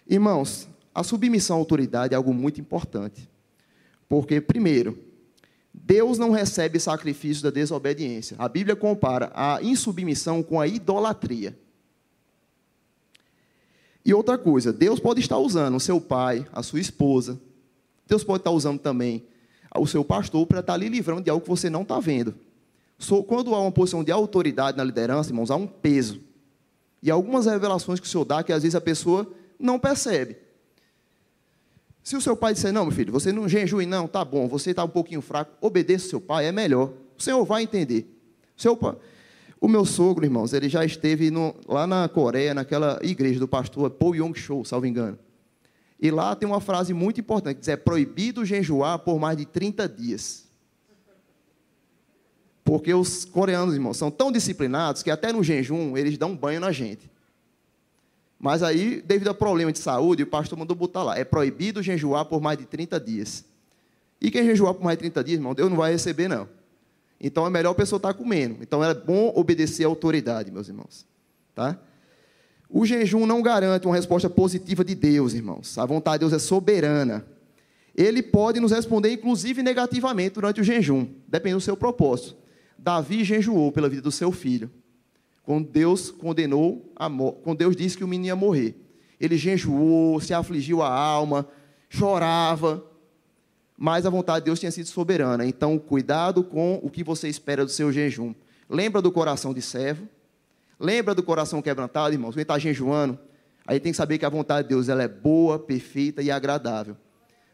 Irmãos, 0.06 0.68
a 0.94 1.02
submissão 1.02 1.56
à 1.56 1.60
autoridade 1.60 2.12
é 2.12 2.16
algo 2.16 2.34
muito 2.34 2.60
importante. 2.60 3.28
Porque, 4.08 4.40
primeiro, 4.40 4.98
Deus 5.72 6.18
não 6.18 6.30
recebe 6.30 6.78
sacrifício 6.78 7.42
da 7.42 7.50
desobediência. 7.50 8.36
A 8.38 8.48
Bíblia 8.48 8.76
compara 8.76 9.32
a 9.34 9.58
insubmissão 9.62 10.42
com 10.42 10.60
a 10.60 10.66
idolatria. 10.66 11.56
E 14.04 14.12
outra 14.12 14.36
coisa, 14.36 14.72
Deus 14.72 14.98
pode 14.98 15.20
estar 15.20 15.38
usando 15.38 15.76
o 15.76 15.80
seu 15.80 16.00
pai, 16.00 16.46
a 16.52 16.62
sua 16.62 16.80
esposa. 16.80 17.40
Deus 18.06 18.24
pode 18.24 18.40
estar 18.40 18.50
usando 18.50 18.78
também 18.78 19.24
o 19.76 19.86
seu 19.86 20.04
pastor 20.04 20.46
para 20.46 20.60
estar 20.60 20.76
lhe 20.76 20.88
livrando 20.88 21.22
de 21.22 21.30
algo 21.30 21.42
que 21.42 21.48
você 21.48 21.70
não 21.70 21.82
está 21.82 21.98
vendo. 22.00 22.34
Quando 23.26 23.54
há 23.54 23.60
uma 23.60 23.72
posição 23.72 24.04
de 24.04 24.12
autoridade 24.12 24.76
na 24.76 24.84
liderança, 24.84 25.30
irmãos, 25.30 25.50
há 25.50 25.56
um 25.56 25.66
peso. 25.66 26.20
E 27.02 27.10
algumas 27.10 27.46
revelações 27.46 27.98
que 27.98 28.06
o 28.06 28.08
Senhor 28.08 28.24
dá 28.24 28.42
que 28.42 28.52
às 28.52 28.62
vezes 28.62 28.74
a 28.74 28.80
pessoa 28.80 29.28
não 29.58 29.78
percebe. 29.78 30.36
Se 32.02 32.16
o 32.16 32.20
seu 32.20 32.36
pai 32.36 32.52
disser, 32.52 32.72
não, 32.72 32.84
meu 32.84 32.92
filho, 32.92 33.12
você 33.12 33.32
não 33.32 33.48
jejue, 33.48 33.86
não, 33.86 34.08
tá 34.08 34.24
bom, 34.24 34.48
você 34.48 34.70
está 34.70 34.84
um 34.84 34.88
pouquinho 34.88 35.20
fraco, 35.20 35.52
obedeça 35.60 36.06
o 36.06 36.10
seu 36.10 36.20
pai, 36.20 36.46
é 36.46 36.52
melhor. 36.52 36.92
O 37.16 37.22
Senhor 37.22 37.44
vai 37.44 37.62
entender. 37.62 38.06
Seu, 38.56 38.76
o 39.62 39.68
meu 39.68 39.84
sogro, 39.84 40.24
irmãos, 40.24 40.52
ele 40.52 40.68
já 40.68 40.84
esteve 40.84 41.30
no, 41.30 41.54
lá 41.68 41.86
na 41.86 42.08
Coreia, 42.08 42.52
naquela 42.52 42.98
igreja 43.00 43.38
do 43.38 43.46
pastor 43.46 43.88
Paul 43.90 44.16
Yong 44.16 44.36
Cho, 44.36 44.64
salvo 44.64 44.86
engano. 44.86 45.16
E 46.00 46.10
lá 46.10 46.34
tem 46.34 46.48
uma 46.48 46.60
frase 46.60 46.92
muito 46.92 47.20
importante, 47.20 47.54
que 47.54 47.60
diz, 47.60 47.68
é 47.68 47.76
proibido 47.76 48.44
jejuar 48.44 48.98
por 48.98 49.20
mais 49.20 49.36
de 49.36 49.46
30 49.46 49.88
dias. 49.88 50.48
Porque 52.64 52.92
os 52.92 53.24
coreanos, 53.24 53.72
irmãos, 53.72 53.96
são 53.96 54.10
tão 54.10 54.32
disciplinados 54.32 55.00
que 55.00 55.12
até 55.12 55.32
no 55.32 55.44
jejum 55.44 55.96
eles 55.96 56.18
dão 56.18 56.30
um 56.30 56.36
banho 56.36 56.58
na 56.58 56.72
gente. 56.72 57.08
Mas 58.40 58.64
aí, 58.64 59.00
devido 59.00 59.28
a 59.28 59.34
problema 59.34 59.70
de 59.70 59.78
saúde, 59.78 60.24
o 60.24 60.26
pastor 60.26 60.58
mandou 60.58 60.76
botar 60.76 61.04
lá: 61.04 61.16
é 61.16 61.22
proibido 61.22 61.80
jejuar 61.80 62.24
por 62.24 62.40
mais 62.40 62.58
de 62.58 62.66
30 62.66 62.98
dias. 62.98 63.44
E 64.20 64.28
quem 64.28 64.44
jejuar 64.44 64.74
por 64.74 64.82
mais 64.82 64.98
de 64.98 65.02
30 65.02 65.22
dias, 65.22 65.38
irmão, 65.38 65.54
Deus 65.54 65.70
não 65.70 65.76
vai 65.76 65.92
receber, 65.92 66.26
não. 66.26 66.48
Então 67.22 67.46
é 67.46 67.50
melhor 67.50 67.70
a 67.70 67.74
pessoa 67.74 67.98
estar 67.98 68.12
comendo. 68.14 68.58
Então 68.60 68.84
é 68.84 68.92
bom 68.92 69.32
obedecer 69.36 69.84
à 69.84 69.86
autoridade, 69.86 70.50
meus 70.50 70.68
irmãos. 70.68 71.06
Tá? 71.54 71.78
O 72.68 72.84
jejum 72.84 73.26
não 73.26 73.40
garante 73.40 73.86
uma 73.86 73.94
resposta 73.94 74.28
positiva 74.28 74.84
de 74.84 74.96
Deus, 74.96 75.32
irmãos. 75.32 75.78
A 75.78 75.86
vontade 75.86 76.16
de 76.16 76.20
Deus 76.20 76.32
é 76.32 76.38
soberana. 76.44 77.24
Ele 77.94 78.22
pode 78.22 78.58
nos 78.58 78.72
responder, 78.72 79.12
inclusive, 79.12 79.62
negativamente 79.62 80.34
durante 80.34 80.60
o 80.60 80.64
jejum, 80.64 81.06
depende 81.28 81.56
do 81.56 81.60
seu 81.60 81.76
propósito. 81.76 82.36
Davi 82.78 83.22
jejuou 83.22 83.70
pela 83.70 83.88
vida 83.88 84.02
do 84.02 84.10
seu 84.10 84.32
filho. 84.32 84.70
Quando 85.44 85.68
Deus 85.68 86.10
condenou, 86.10 86.90
a 86.96 87.10
quando 87.10 87.58
Deus 87.58 87.76
disse 87.76 87.96
que 87.96 88.04
o 88.04 88.08
menino 88.08 88.28
ia 88.28 88.36
morrer. 88.36 88.74
Ele 89.20 89.36
jejuou, 89.36 90.20
se 90.20 90.32
afligiu 90.32 90.82
a 90.82 90.88
alma, 90.88 91.46
chorava, 91.88 92.82
mas 93.76 94.06
a 94.06 94.10
vontade 94.10 94.40
de 94.40 94.44
Deus 94.46 94.60
tinha 94.60 94.70
sido 94.70 94.86
soberana. 94.86 95.44
Então, 95.44 95.78
cuidado 95.78 96.44
com 96.44 96.80
o 96.82 96.90
que 96.90 97.02
você 97.02 97.28
espera 97.28 97.64
do 97.64 97.70
seu 97.70 97.92
jejum. 97.92 98.34
Lembra 98.68 99.02
do 99.02 99.10
coração 99.10 99.52
de 99.52 99.60
servo? 99.60 100.08
Lembra 100.78 101.14
do 101.14 101.22
coração 101.22 101.60
quebrantado, 101.62 102.14
irmãos? 102.14 102.34
Quem 102.34 102.42
está 102.42 102.58
jejuando, 102.58 103.18
aí 103.66 103.78
tem 103.78 103.92
que 103.92 103.96
saber 103.96 104.18
que 104.18 104.24
a 104.24 104.28
vontade 104.28 104.68
de 104.68 104.74
Deus 104.74 104.88
ela 104.88 105.02
é 105.02 105.08
boa, 105.08 105.58
perfeita 105.58 106.22
e 106.22 106.30
agradável. 106.30 106.96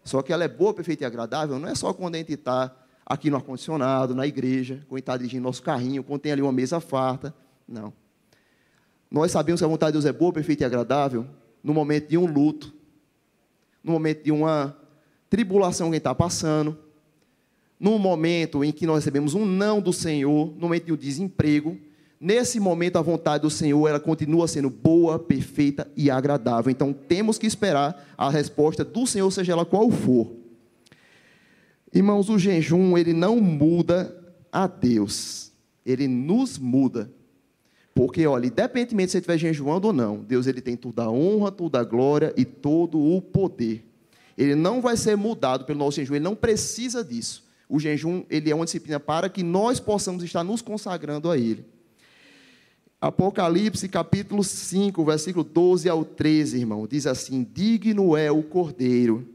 Só 0.04 0.22
que 0.22 0.32
ela 0.32 0.44
é 0.44 0.48
boa, 0.48 0.72
perfeita 0.72 1.04
e 1.04 1.06
agradável 1.06 1.58
não 1.58 1.68
é 1.68 1.74
só 1.74 1.92
quando 1.92 2.14
a 2.14 2.18
gente 2.18 2.32
está 2.32 2.74
aqui 3.04 3.30
no 3.30 3.36
ar-condicionado, 3.36 4.14
na 4.14 4.26
igreja, 4.26 4.84
quando 4.88 5.00
está 5.00 5.16
dirigindo 5.16 5.42
nosso 5.42 5.62
carrinho, 5.62 6.02
quando 6.04 6.20
tem 6.20 6.32
ali 6.32 6.42
uma 6.42 6.52
mesa 6.52 6.80
farta. 6.80 7.34
Não. 7.66 7.92
Nós 9.10 9.32
sabemos 9.32 9.60
que 9.60 9.64
a 9.64 9.68
vontade 9.68 9.92
de 9.92 9.94
Deus 9.94 10.04
é 10.04 10.12
boa, 10.12 10.32
perfeita 10.32 10.64
e 10.64 10.66
agradável 10.66 11.26
no 11.62 11.74
momento 11.74 12.08
de 12.08 12.18
um 12.18 12.26
luto, 12.26 12.72
no 13.82 13.92
momento 13.92 14.22
de 14.22 14.30
uma 14.30 14.76
tribulação 15.28 15.90
que 15.90 15.96
está 15.96 16.14
passando, 16.14 16.78
no 17.78 17.98
momento 17.98 18.64
em 18.64 18.72
que 18.72 18.86
nós 18.86 18.96
recebemos 18.96 19.34
um 19.34 19.44
não 19.44 19.80
do 19.80 19.92
Senhor, 19.92 20.52
no 20.54 20.62
momento 20.62 20.92
um 20.92 20.96
desemprego. 20.96 21.78
Nesse 22.20 22.58
momento, 22.58 22.96
a 22.96 23.02
vontade 23.02 23.42
do 23.42 23.50
Senhor 23.50 23.86
ela 23.86 24.00
continua 24.00 24.48
sendo 24.48 24.68
boa, 24.68 25.18
perfeita 25.18 25.88
e 25.96 26.10
agradável. 26.10 26.70
Então, 26.70 26.92
temos 26.92 27.38
que 27.38 27.46
esperar 27.46 28.12
a 28.16 28.28
resposta 28.28 28.84
do 28.84 29.06
Senhor, 29.06 29.30
seja 29.30 29.52
ela 29.52 29.64
qual 29.64 29.88
for. 29.90 30.32
Irmãos, 31.94 32.28
o 32.28 32.38
jejum, 32.38 32.98
ele 32.98 33.12
não 33.12 33.40
muda 33.40 34.14
a 34.50 34.66
Deus, 34.66 35.52
ele 35.86 36.08
nos 36.08 36.58
muda. 36.58 37.10
Porque, 37.94 38.26
olha, 38.26 38.46
independentemente 38.46 39.10
se 39.10 39.12
você 39.12 39.18
estiver 39.18 39.38
jejuando 39.38 39.88
ou 39.88 39.92
não, 39.92 40.18
Deus 40.18 40.46
ele 40.46 40.60
tem 40.60 40.76
toda 40.76 41.04
a 41.04 41.10
honra, 41.10 41.50
toda 41.50 41.80
a 41.80 41.84
glória 41.84 42.32
e 42.36 42.44
todo 42.44 42.98
o 43.00 43.20
poder. 43.22 43.87
Ele 44.38 44.54
não 44.54 44.80
vai 44.80 44.96
ser 44.96 45.16
mudado 45.16 45.64
pelo 45.64 45.80
nosso 45.80 45.96
jejum, 45.96 46.14
ele 46.14 46.24
não 46.24 46.36
precisa 46.36 47.04
disso. 47.04 47.44
O 47.68 47.80
jejum, 47.80 48.24
ele 48.30 48.50
é 48.50 48.54
uma 48.54 48.64
disciplina 48.64 49.00
para 49.00 49.28
que 49.28 49.42
nós 49.42 49.80
possamos 49.80 50.22
estar 50.22 50.44
nos 50.44 50.62
consagrando 50.62 51.28
a 51.28 51.36
ele. 51.36 51.66
Apocalipse 53.00 53.88
capítulo 53.88 54.44
5, 54.44 55.04
versículo 55.04 55.44
12 55.44 55.88
ao 55.88 56.04
13, 56.04 56.56
irmão, 56.56 56.86
diz 56.86 57.04
assim: 57.06 57.46
Digno 57.52 58.16
é 58.16 58.30
o 58.30 58.42
cordeiro 58.42 59.26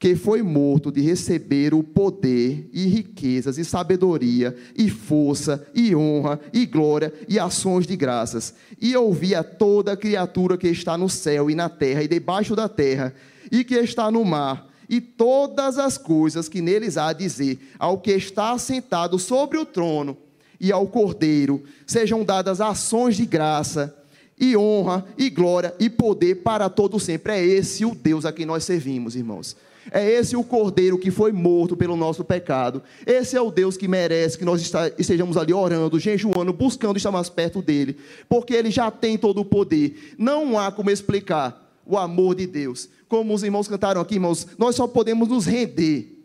que 0.00 0.16
foi 0.16 0.42
morto 0.42 0.90
de 0.90 1.02
receber 1.02 1.74
o 1.74 1.82
poder 1.82 2.70
e 2.72 2.86
riquezas 2.86 3.58
e 3.58 3.64
sabedoria 3.66 4.56
e 4.74 4.88
força 4.88 5.66
e 5.74 5.94
honra 5.94 6.40
e 6.54 6.64
glória 6.64 7.12
e 7.28 7.38
ações 7.38 7.86
de 7.86 7.96
graças. 7.96 8.54
E 8.80 8.96
ouvi 8.96 9.34
a 9.34 9.44
toda 9.44 9.98
criatura 9.98 10.56
que 10.56 10.68
está 10.68 10.96
no 10.96 11.10
céu 11.10 11.50
e 11.50 11.54
na 11.54 11.68
terra 11.68 12.02
e 12.02 12.08
debaixo 12.08 12.56
da 12.56 12.66
terra 12.66 13.14
e 13.50 13.64
que 13.64 13.74
está 13.74 14.10
no 14.10 14.24
mar 14.24 14.70
e 14.90 15.00
todas 15.00 15.78
as 15.78 15.96
coisas 15.96 16.48
que 16.48 16.60
neles 16.60 16.96
há 16.96 17.08
a 17.08 17.12
dizer 17.12 17.60
ao 17.78 17.98
que 17.98 18.10
está 18.10 18.58
sentado 18.58 19.20
sobre 19.20 19.56
o 19.56 19.64
trono 19.64 20.16
e 20.60 20.72
ao 20.72 20.86
Cordeiro 20.88 21.62
sejam 21.86 22.24
dadas 22.24 22.60
ações 22.60 23.16
de 23.16 23.24
graça 23.24 23.96
e 24.38 24.56
honra 24.56 25.04
e 25.16 25.30
glória 25.30 25.74
e 25.78 25.88
poder 25.88 26.36
para 26.36 26.68
todo 26.68 26.98
sempre. 26.98 27.34
É 27.34 27.44
esse 27.44 27.84
o 27.84 27.94
Deus 27.94 28.24
a 28.24 28.32
quem 28.32 28.44
nós 28.44 28.64
servimos, 28.64 29.14
irmãos. 29.14 29.56
É 29.92 30.08
esse 30.08 30.36
o 30.36 30.44
cordeiro 30.44 30.98
que 30.98 31.10
foi 31.10 31.32
morto 31.32 31.76
pelo 31.76 31.96
nosso 31.96 32.22
pecado. 32.24 32.82
Esse 33.06 33.36
é 33.36 33.40
o 33.40 33.50
Deus 33.50 33.76
que 33.76 33.88
merece 33.88 34.36
que 34.36 34.44
nós 34.44 34.72
estejamos 34.98 35.36
ali 35.36 35.52
orando, 35.52 35.98
jejuando, 35.98 36.52
buscando 36.52 36.96
estar 36.96 37.10
mais 37.10 37.28
perto 37.28 37.62
dele, 37.62 37.96
porque 38.28 38.54
ele 38.54 38.70
já 38.70 38.90
tem 38.90 39.16
todo 39.16 39.40
o 39.40 39.44
poder. 39.44 40.14
Não 40.18 40.58
há 40.58 40.70
como 40.70 40.90
explicar 40.90 41.69
o 41.94 41.98
amor 41.98 42.34
de 42.34 42.46
Deus. 42.46 42.88
Como 43.08 43.34
os 43.34 43.42
irmãos 43.42 43.68
cantaram 43.68 44.00
aqui, 44.00 44.14
irmãos, 44.14 44.46
nós 44.58 44.76
só 44.76 44.86
podemos 44.86 45.28
nos 45.28 45.46
render 45.46 46.20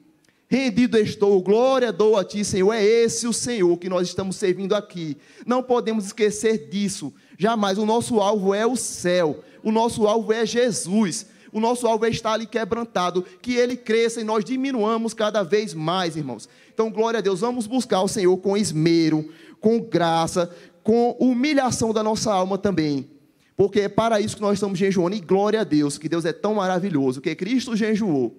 Rendido 0.47 0.97
estou, 0.97 1.41
glória 1.41 1.91
dou 1.91 2.17
a 2.17 2.23
ti, 2.23 2.45
Senhor. 2.45 2.71
É 2.71 2.83
esse 2.83 3.27
o 3.27 3.33
Senhor 3.33 3.75
que 3.77 3.89
nós 3.89 4.07
estamos 4.07 4.35
servindo 4.35 4.75
aqui. 4.75 5.17
Não 5.45 5.63
podemos 5.63 6.05
esquecer 6.05 6.69
disso. 6.69 7.11
Jamais. 7.37 7.77
O 7.77 7.85
nosso 7.85 8.19
alvo 8.19 8.53
é 8.53 8.65
o 8.65 8.75
céu. 8.75 9.43
O 9.63 9.71
nosso 9.71 10.07
alvo 10.07 10.31
é 10.31 10.45
Jesus. 10.45 11.25
O 11.51 11.59
nosso 11.59 11.87
alvo 11.87 12.05
é 12.05 12.09
estar 12.09 12.33
ali 12.33 12.45
quebrantado. 12.45 13.25
Que 13.41 13.55
ele 13.55 13.75
cresça 13.75 14.21
e 14.21 14.23
nós 14.23 14.45
diminuamos 14.45 15.15
cada 15.15 15.41
vez 15.41 15.73
mais, 15.73 16.15
irmãos. 16.15 16.47
Então, 16.71 16.91
glória 16.91 17.17
a 17.17 17.21
Deus. 17.21 17.39
Vamos 17.39 17.65
buscar 17.65 18.01
o 18.01 18.07
Senhor 18.07 18.37
com 18.37 18.55
esmero, 18.55 19.27
com 19.59 19.79
graça, 19.79 20.53
com 20.83 21.17
humilhação 21.19 21.91
da 21.91 22.03
nossa 22.03 22.31
alma 22.31 22.55
também. 22.55 23.09
Porque 23.55 23.81
é 23.81 23.89
para 23.89 24.19
isso 24.19 24.35
que 24.35 24.41
nós 24.41 24.55
estamos 24.55 24.77
jejuando. 24.77 25.15
E 25.15 25.21
glória 25.21 25.61
a 25.61 25.63
Deus, 25.63 25.97
que 25.97 26.09
Deus 26.09 26.25
é 26.25 26.33
tão 26.33 26.55
maravilhoso, 26.55 27.21
que 27.21 27.33
Cristo 27.35 27.75
jejuou, 27.75 28.37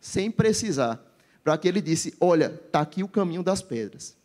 sem 0.00 0.30
precisar 0.30 1.04
para 1.44 1.58
que 1.58 1.68
ele 1.68 1.82
disse: 1.82 2.14
Olha, 2.18 2.58
está 2.66 2.80
aqui 2.80 3.04
o 3.04 3.08
caminho 3.08 3.42
das 3.42 3.60
pedras. 3.60 4.16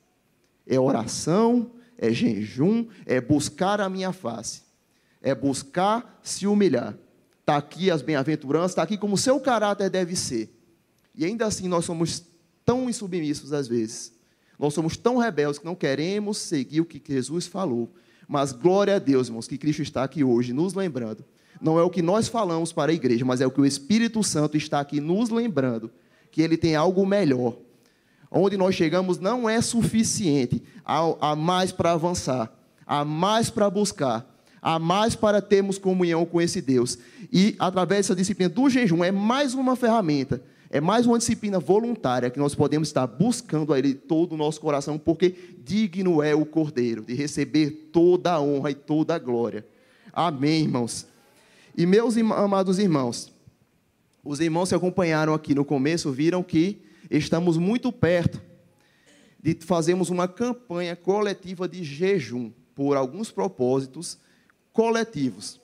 É 0.65 0.79
oração, 0.79 1.71
é 1.97 2.11
jejum, 2.11 2.87
é 3.05 3.19
buscar 3.19 3.81
a 3.81 3.89
minha 3.89 4.13
face, 4.13 4.63
é 5.21 5.35
buscar 5.35 6.19
se 6.23 6.47
humilhar. 6.47 6.97
Está 7.41 7.57
aqui 7.57 7.91
as 7.91 8.01
bem-aventuranças, 8.01 8.71
está 8.71 8.83
aqui 8.83 8.97
como 8.97 9.15
o 9.15 9.17
seu 9.17 9.39
caráter 9.39 9.89
deve 9.89 10.15
ser. 10.15 10.55
E 11.13 11.25
ainda 11.25 11.45
assim 11.45 11.67
nós 11.67 11.83
somos 11.83 12.23
tão 12.63 12.89
insubmissos 12.89 13.51
às 13.51 13.67
vezes. 13.67 14.13
Nós 14.57 14.73
somos 14.73 14.95
tão 14.95 15.17
rebeldes 15.17 15.59
que 15.59 15.65
não 15.65 15.75
queremos 15.75 16.37
seguir 16.37 16.81
o 16.81 16.85
que 16.85 17.01
Jesus 17.05 17.47
falou. 17.47 17.91
Mas 18.31 18.51
glória 18.51 18.97
a 18.97 18.99
Deus, 18.99 19.25
irmãos, 19.25 19.47
que 19.47 19.57
Cristo 19.57 19.81
está 19.81 20.03
aqui 20.03 20.23
hoje 20.23 20.53
nos 20.53 20.75
lembrando. 20.75 21.25
Não 21.59 21.79
é 21.79 21.83
o 21.83 21.89
que 21.89 22.03
nós 22.03 22.27
falamos 22.27 22.71
para 22.71 22.91
a 22.91 22.93
igreja, 22.93 23.25
mas 23.25 23.41
é 23.41 23.47
o 23.47 23.49
que 23.49 23.59
o 23.59 23.65
Espírito 23.65 24.23
Santo 24.23 24.55
está 24.55 24.79
aqui 24.79 25.01
nos 25.01 25.31
lembrando 25.31 25.89
que 26.29 26.39
ele 26.39 26.55
tem 26.55 26.75
algo 26.75 27.03
melhor. 27.07 27.57
Onde 28.29 28.55
nós 28.55 28.75
chegamos 28.75 29.17
não 29.17 29.49
é 29.49 29.59
suficiente, 29.61 30.61
há, 30.85 31.31
há 31.31 31.35
mais 31.35 31.71
para 31.71 31.93
avançar, 31.93 32.53
há 32.85 33.03
mais 33.03 33.49
para 33.49 33.67
buscar, 33.67 34.31
há 34.61 34.77
mais 34.77 35.15
para 35.15 35.41
termos 35.41 35.79
comunhão 35.79 36.23
com 36.23 36.39
esse 36.39 36.61
Deus. 36.61 36.99
E 37.33 37.55
através 37.57 38.05
dessa 38.05 38.15
disciplina 38.15 38.49
do 38.49 38.69
jejum 38.69 39.03
é 39.03 39.11
mais 39.11 39.55
uma 39.55 39.75
ferramenta, 39.75 40.39
é 40.69 40.79
mais 40.79 41.07
uma 41.07 41.17
disciplina 41.17 41.59
voluntária 41.59 42.29
que 42.29 42.37
nós 42.37 42.53
podemos 42.53 42.89
estar 42.89 43.07
buscando 43.07 43.73
a 43.73 43.79
Ele 43.79 43.95
todo 43.95 44.33
o 44.33 44.37
nosso 44.37 44.61
coração, 44.61 44.99
porque 44.99 45.35
digno 45.63 46.21
é 46.21 46.35
o 46.35 46.45
Cordeiro 46.45 47.03
de 47.03 47.15
receber 47.15 47.89
toda 47.91 48.33
a 48.33 48.41
honra 48.41 48.69
e 48.69 48.75
toda 48.75 49.15
a 49.15 49.19
glória. 49.19 49.65
Amém, 50.13 50.61
irmãos. 50.61 51.07
E 51.75 51.85
meus 51.85 52.15
amados 52.17 52.77
irmãos, 52.77 53.31
os 54.23 54.39
irmãos 54.39 54.69
que 54.69 54.75
acompanharam 54.75 55.33
aqui 55.33 55.55
no 55.55 55.65
começo 55.65 56.11
viram 56.11 56.43
que 56.43 56.81
estamos 57.09 57.57
muito 57.57 57.91
perto 57.91 58.39
de 59.41 59.57
fazermos 59.61 60.09
uma 60.09 60.27
campanha 60.27 60.95
coletiva 60.95 61.67
de 61.67 61.83
jejum 61.83 62.51
por 62.75 62.95
alguns 62.95 63.31
propósitos 63.31 64.19
coletivos. 64.71 65.59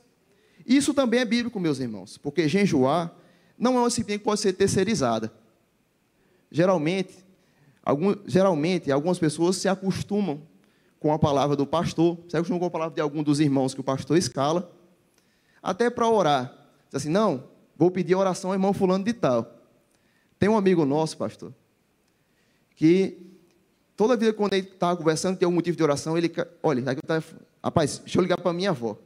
Isso 0.65 0.95
também 0.95 1.19
é 1.19 1.25
bíblico, 1.25 1.59
meus 1.59 1.79
irmãos, 1.79 2.17
porque 2.17 2.47
jejuar 2.49 3.15
não 3.57 3.75
é 3.75 3.79
uma 3.79 3.87
disciplina 3.87 4.19
que 4.19 4.25
pode 4.25 4.39
ser 4.39 4.53
terceirizada. 4.53 5.31
Geralmente, 6.51 7.25
algum, 7.83 8.15
geralmente 8.25 8.91
algumas 8.91 9.19
pessoas 9.19 9.57
se 9.57 9.67
acostumam 9.67 10.41
com 10.99 11.13
a 11.13 11.19
palavra 11.19 11.55
do 11.55 11.65
pastor, 11.65 12.17
se 12.27 12.35
acostumam 12.35 12.59
com 12.59 12.65
a 12.65 12.71
palavra 12.71 12.95
de 12.95 13.01
algum 13.01 13.21
dos 13.21 13.39
irmãos 13.39 13.73
que 13.73 13.79
o 13.79 13.83
pastor 13.83 14.17
escala, 14.17 14.71
até 15.61 15.89
para 15.89 16.09
orar. 16.09 16.47
Diz 16.87 16.95
assim, 16.95 17.09
não, 17.09 17.43
vou 17.77 17.91
pedir 17.91 18.15
oração 18.15 18.51
ao 18.51 18.55
irmão 18.55 18.73
fulano 18.73 19.03
de 19.03 19.13
tal. 19.13 19.51
Tem 20.39 20.49
um 20.49 20.57
amigo 20.57 20.85
nosso, 20.85 21.17
pastor, 21.17 21.53
que 22.75 23.17
toda 23.95 24.17
vida 24.17 24.33
quando 24.33 24.53
ele 24.53 24.67
estava 24.67 24.97
conversando, 24.97 25.37
tem 25.37 25.47
um 25.47 25.51
motivo 25.51 25.77
de 25.77 25.83
oração, 25.83 26.17
ele, 26.17 26.31
olha, 26.61 26.83
tá 26.83 26.91
aqui 26.91 27.01
telefone. 27.01 27.41
rapaz, 27.63 27.99
deixa 27.99 28.17
eu 28.17 28.21
ligar 28.21 28.37
para 28.37 28.51
minha 28.53 28.71
avó. 28.71 28.97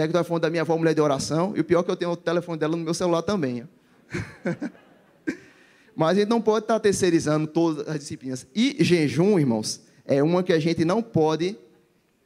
Tem 0.00 0.06
aqui 0.06 0.12
o 0.12 0.14
telefone 0.14 0.40
da 0.40 0.48
minha 0.48 0.62
avó, 0.62 0.78
mulher 0.78 0.94
de 0.94 1.00
oração, 1.02 1.52
e 1.54 1.60
o 1.60 1.64
pior 1.64 1.80
é 1.80 1.82
que 1.82 1.90
eu 1.90 1.96
tenho 1.96 2.12
o 2.12 2.16
telefone 2.16 2.58
dela 2.58 2.74
no 2.74 2.82
meu 2.82 2.94
celular 2.94 3.20
também. 3.20 3.68
Mas 5.94 6.16
a 6.16 6.20
gente 6.20 6.28
não 6.30 6.40
pode 6.40 6.64
estar 6.64 6.80
terceirizando 6.80 7.46
todas 7.46 7.86
as 7.86 7.98
disciplinas. 7.98 8.46
E 8.54 8.82
jejum, 8.82 9.38
irmãos, 9.38 9.82
é 10.06 10.22
uma 10.22 10.42
que 10.42 10.54
a 10.54 10.58
gente 10.58 10.86
não 10.86 11.02
pode 11.02 11.54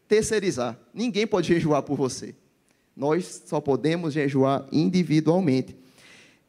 terceirizar. 0.06 0.78
Ninguém 0.94 1.26
pode 1.26 1.48
jejuar 1.48 1.82
por 1.82 1.96
você. 1.96 2.36
Nós 2.96 3.42
só 3.44 3.60
podemos 3.60 4.14
jejuar 4.14 4.64
individualmente. 4.70 5.76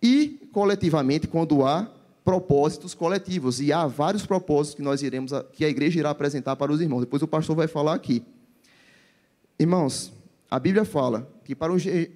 E 0.03 0.47
coletivamente, 0.51 1.27
quando 1.27 1.65
há 1.65 1.91
propósitos 2.23 2.93
coletivos. 2.93 3.59
E 3.59 3.73
há 3.73 3.87
vários 3.87 4.27
propósitos 4.27 4.75
que 4.75 4.83
nós 4.83 5.01
iremos, 5.01 5.31
que 5.53 5.65
a 5.65 5.69
igreja 5.69 5.97
irá 5.97 6.11
apresentar 6.11 6.55
para 6.55 6.71
os 6.71 6.81
irmãos. 6.81 6.99
Depois 6.99 7.23
o 7.23 7.27
pastor 7.27 7.55
vai 7.55 7.67
falar 7.67 7.95
aqui. 7.95 8.23
Irmãos, 9.57 10.13
a 10.55 10.59
Bíblia 10.59 10.85
fala 10.85 11.29
que 11.43 11.53
para, 11.53 11.73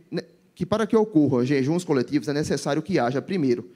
né, 0.09 0.21
que 0.55 0.65
para 0.65 0.87
que 0.87 0.95
ocorra 0.95 1.45
jejuns 1.45 1.83
coletivos 1.83 2.25
é 2.29 2.31
necessário 2.31 2.81
que 2.81 2.97
haja, 2.97 3.21
primeiro, 3.21 3.69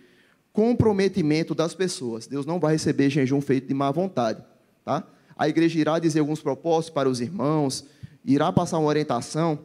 comprometimento 0.53 1.53
das 1.53 1.75
pessoas. 1.75 2.27
Deus 2.27 2.45
não 2.45 2.61
vai 2.61 2.71
receber 2.71 3.09
jejum 3.09 3.41
feito 3.41 3.67
de 3.67 3.73
má 3.73 3.91
vontade. 3.91 4.41
Tá? 4.85 5.05
A 5.35 5.49
igreja 5.49 5.77
irá 5.77 5.99
dizer 5.99 6.21
alguns 6.21 6.41
propósitos 6.41 6.91
para 6.91 7.09
os 7.09 7.19
irmãos, 7.19 7.83
irá 8.23 8.53
passar 8.53 8.77
uma 8.77 8.87
orientação, 8.87 9.59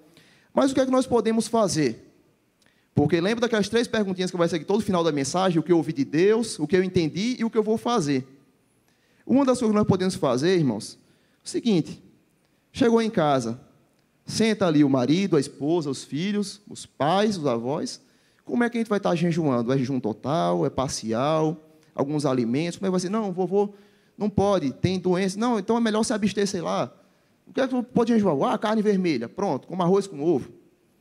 mas 0.52 0.72
o 0.72 0.74
que 0.74 0.80
é 0.80 0.84
que 0.84 0.90
nós 0.90 1.06
podemos 1.06 1.46
fazer? 1.46 2.04
Porque 2.92 3.20
lembra 3.20 3.42
daquelas 3.42 3.68
três 3.68 3.86
perguntinhas 3.86 4.32
que 4.32 4.36
vai 4.36 4.48
aqui 4.48 4.64
todo 4.64 4.82
final 4.82 5.04
da 5.04 5.12
mensagem: 5.12 5.60
o 5.60 5.62
que 5.62 5.70
eu 5.70 5.76
ouvi 5.76 5.92
de 5.92 6.04
Deus, 6.04 6.58
o 6.58 6.66
que 6.66 6.76
eu 6.76 6.82
entendi 6.82 7.36
e 7.38 7.44
o 7.44 7.50
que 7.50 7.56
eu 7.56 7.62
vou 7.62 7.78
fazer. 7.78 8.26
Uma 9.24 9.44
das 9.44 9.60
coisas 9.60 9.72
que 9.72 9.78
nós 9.78 9.86
podemos 9.86 10.16
fazer, 10.16 10.56
irmãos, 10.56 10.98
é 11.04 11.46
o 11.46 11.48
seguinte: 11.48 12.02
chegou 12.72 13.00
em 13.00 13.08
casa, 13.08 13.67
senta 14.28 14.66
ali 14.66 14.84
o 14.84 14.90
marido, 14.90 15.36
a 15.36 15.40
esposa, 15.40 15.90
os 15.90 16.04
filhos, 16.04 16.60
os 16.68 16.84
pais, 16.86 17.38
os 17.38 17.46
avós. 17.46 18.00
Como 18.44 18.62
é 18.62 18.70
que 18.70 18.76
a 18.76 18.80
gente 18.80 18.88
vai 18.88 18.98
estar 18.98 19.14
jejuando? 19.16 19.72
É 19.72 19.78
jejum 19.78 19.98
total? 19.98 20.64
É 20.66 20.70
parcial? 20.70 21.56
Alguns 21.94 22.24
alimentos? 22.24 22.78
Como 22.78 22.86
é 22.86 22.88
que 22.88 22.92
vai 22.92 23.00
ser? 23.00 23.08
Não, 23.08 23.32
vovô, 23.32 23.70
não 24.16 24.28
pode, 24.28 24.70
tem 24.70 25.00
doença. 25.00 25.38
Não, 25.38 25.58
então 25.58 25.76
é 25.76 25.80
melhor 25.80 26.04
se 26.04 26.12
abster, 26.12 26.46
sei 26.46 26.60
lá, 26.60 26.92
o 27.46 27.52
que 27.52 27.60
é 27.60 27.66
que 27.66 27.82
pode 27.82 28.12
enjoar? 28.12 28.52
Ah, 28.52 28.58
carne 28.58 28.82
vermelha. 28.82 29.28
Pronto, 29.28 29.66
como 29.66 29.82
arroz 29.82 30.06
com 30.06 30.22
ovo. 30.22 30.50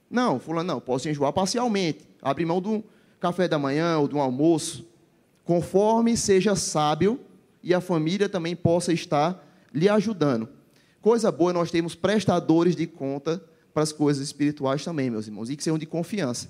Não, 0.10 0.40
fulano, 0.40 0.74
não, 0.74 0.80
posso 0.80 1.10
enjoar 1.10 1.34
parcialmente. 1.34 2.08
Abrir 2.22 2.46
mão 2.46 2.62
do 2.62 2.82
café 3.20 3.48
da 3.48 3.60
manhã 3.60 4.00
ou 4.00 4.08
do 4.08 4.18
almoço. 4.20 4.88
Conforme 5.44 6.16
seja 6.16 6.56
sábio 6.56 7.20
e 7.62 7.74
a 7.74 7.82
família 7.82 8.30
também 8.30 8.56
possa 8.56 8.94
estar 8.94 9.46
lhe 9.74 9.90
ajudando. 9.90 10.48
Coisa 11.02 11.32
boa, 11.32 11.54
nós 11.54 11.72
temos 11.72 11.96
prestadores 11.96 12.76
de 12.76 12.88
conta 12.88 13.44
para 13.74 13.84
as 13.84 13.92
coisas 13.92 14.24
espirituais 14.24 14.84
também, 14.84 15.10
meus 15.10 15.28
irmãos, 15.28 15.50
e 15.50 15.56
que 15.56 15.64
sejam 15.64 15.78
de 15.78 15.86
confiança. 15.86 16.50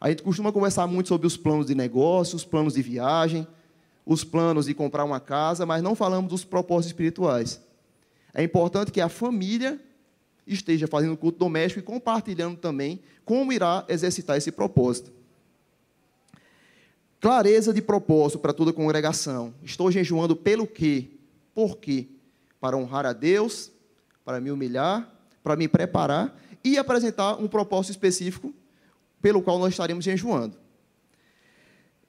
A 0.00 0.08
gente 0.08 0.22
costuma 0.22 0.50
conversar 0.50 0.86
muito 0.86 1.08
sobre 1.08 1.26
os 1.26 1.36
planos 1.36 1.66
de 1.66 1.74
negócio, 1.74 2.34
os 2.34 2.44
planos 2.44 2.74
de 2.74 2.82
viagem, 2.82 3.46
os 4.04 4.24
planos 4.24 4.66
de 4.66 4.74
comprar 4.74 5.04
uma 5.04 5.20
casa, 5.20 5.64
mas 5.64 5.82
não 5.82 5.94
falamos 5.94 6.30
dos 6.30 6.44
propósitos 6.44 6.88
espirituais. 6.88 7.60
É 8.34 8.42
importante 8.42 8.90
que 8.90 9.00
a 9.00 9.08
família 9.08 9.80
esteja 10.46 10.86
fazendo 10.86 11.16
culto 11.16 11.38
doméstico 11.38 11.80
e 11.80 11.82
compartilhando 11.82 12.56
também 12.56 13.00
como 13.24 13.52
irá 13.52 13.84
exercitar 13.88 14.36
esse 14.36 14.50
propósito. 14.50 15.12
Clareza 17.20 17.72
de 17.72 17.80
propósito 17.80 18.40
para 18.40 18.52
toda 18.52 18.70
a 18.70 18.74
congregação. 18.74 19.54
Estou 19.62 19.90
jejuando 19.92 20.34
pelo 20.34 20.66
quê? 20.66 21.10
Por 21.54 21.76
quê? 21.76 22.08
Para 22.60 22.76
honrar 22.76 23.06
a 23.06 23.12
Deus, 23.12 23.70
para 24.24 24.40
me 24.40 24.50
humilhar, 24.50 25.08
para 25.42 25.56
me 25.56 25.68
preparar 25.68 26.36
e 26.64 26.78
apresentar 26.78 27.36
um 27.36 27.48
propósito 27.48 27.90
específico 27.90 28.54
pelo 29.20 29.42
qual 29.42 29.58
nós 29.58 29.72
estaremos 29.72 30.04
jejuando. 30.04 30.56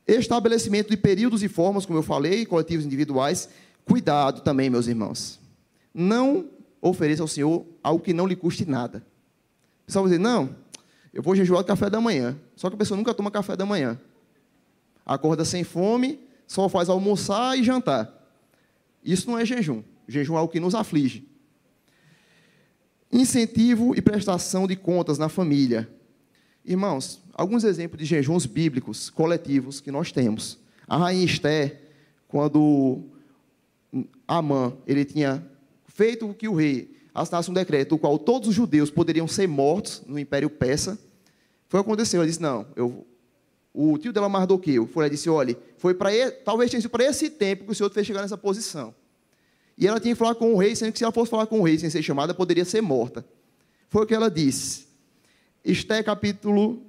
Estabelecimento 0.05 0.89
de 0.89 0.97
períodos 0.97 1.43
e 1.43 1.47
formas, 1.47 1.85
como 1.85 1.99
eu 1.99 2.03
falei, 2.03 2.45
coletivos 2.45 2.85
individuais. 2.85 3.49
Cuidado 3.85 4.41
também, 4.41 4.69
meus 4.69 4.87
irmãos 4.87 5.43
não 5.93 6.49
ofereça 6.81 7.21
ao 7.21 7.27
Senhor 7.27 7.65
algo 7.83 8.03
que 8.03 8.13
não 8.13 8.25
lhe 8.25 8.35
custe 8.35 8.65
nada. 8.65 9.05
O 9.83 9.85
pessoal 9.85 10.03
vai 10.03 10.11
dizer, 10.11 10.23
não, 10.23 10.55
eu 11.13 11.21
vou 11.21 11.35
jejuar 11.35 11.63
café 11.63 11.89
da 11.89 12.01
manhã. 12.01 12.37
Só 12.55 12.69
que 12.69 12.75
a 12.75 12.77
pessoa 12.77 12.97
nunca 12.97 13.13
toma 13.13 13.29
café 13.29 13.55
da 13.55 13.65
manhã. 13.65 13.99
Acorda 15.05 15.45
sem 15.45 15.63
fome, 15.63 16.19
só 16.47 16.67
faz 16.67 16.89
almoçar 16.89 17.57
e 17.57 17.63
jantar. 17.63 18.11
Isso 19.03 19.29
não 19.29 19.37
é 19.37 19.45
jejum. 19.45 19.83
Jejum 20.07 20.35
é 20.35 20.37
algo 20.37 20.51
que 20.51 20.59
nos 20.59 20.73
aflige. 20.73 21.27
Incentivo 23.13 23.95
e 23.95 24.01
prestação 24.01 24.65
de 24.65 24.75
contas 24.75 25.19
na 25.19 25.29
família. 25.29 25.87
Irmãos, 26.65 27.21
alguns 27.33 27.63
exemplos 27.63 27.99
de 27.99 28.05
jejuns 28.05 28.47
bíblicos 28.47 29.09
coletivos 29.09 29.79
que 29.79 29.91
nós 29.91 30.11
temos. 30.11 30.57
A 30.87 30.97
rainha 30.97 31.23
Esther, 31.23 31.79
quando 32.27 33.03
Amã, 34.27 34.73
ele 34.87 35.05
tinha 35.05 35.45
feito 35.85 36.33
que 36.33 36.47
o 36.47 36.55
rei 36.55 36.97
assinasse 37.13 37.51
um 37.51 37.53
decreto, 37.53 37.93
o 37.93 37.99
qual 37.99 38.17
todos 38.17 38.49
os 38.49 38.55
judeus 38.55 38.89
poderiam 38.89 39.27
ser 39.27 39.47
mortos 39.47 40.01
no 40.07 40.17
Império 40.17 40.49
Persa, 40.49 40.97
foi 41.69 41.79
o 41.79 41.83
que 41.83 41.89
aconteceu. 41.89 42.21
Ele 42.21 42.29
disse: 42.29 42.41
Não, 42.41 42.65
eu 42.75 43.05
o 43.73 43.97
tio 43.97 44.13
dela 44.13 44.29
Mardoqueu 44.29 44.85
foi 44.85 45.03
lá 45.03 45.07
e 45.07 45.11
disse: 45.11 45.29
olha, 45.29 45.57
foi 45.77 45.95
para 45.95 46.09
talvez 46.45 46.69
tenha 46.69 46.79
sido 46.79 46.91
para 46.91 47.05
esse 47.05 47.29
tempo 47.29 47.65
que 47.65 47.71
o 47.71 47.75
senhor 47.75 47.89
fez 47.89 48.05
chegar 48.05 48.21
nessa 48.21 48.37
posição. 48.37 48.93
E 49.77 49.87
ela 49.87 49.99
tinha 49.99 50.13
que 50.13 50.19
falar 50.19 50.35
com 50.35 50.53
o 50.53 50.57
rei, 50.57 50.75
sendo 50.75 50.91
que 50.91 50.97
se 50.99 51.03
ela 51.03 51.13
fosse 51.13 51.31
falar 51.31 51.47
com 51.47 51.59
o 51.59 51.63
rei 51.63 51.77
sem 51.77 51.89
ser 51.89 52.03
chamada, 52.03 52.33
poderia 52.33 52.65
ser 52.65 52.81
morta. 52.81 53.25
Foi 53.89 54.03
o 54.03 54.05
que 54.05 54.13
ela 54.13 54.29
disse. 54.29 54.87
Esté 55.63 56.03
capítulo 56.03 56.81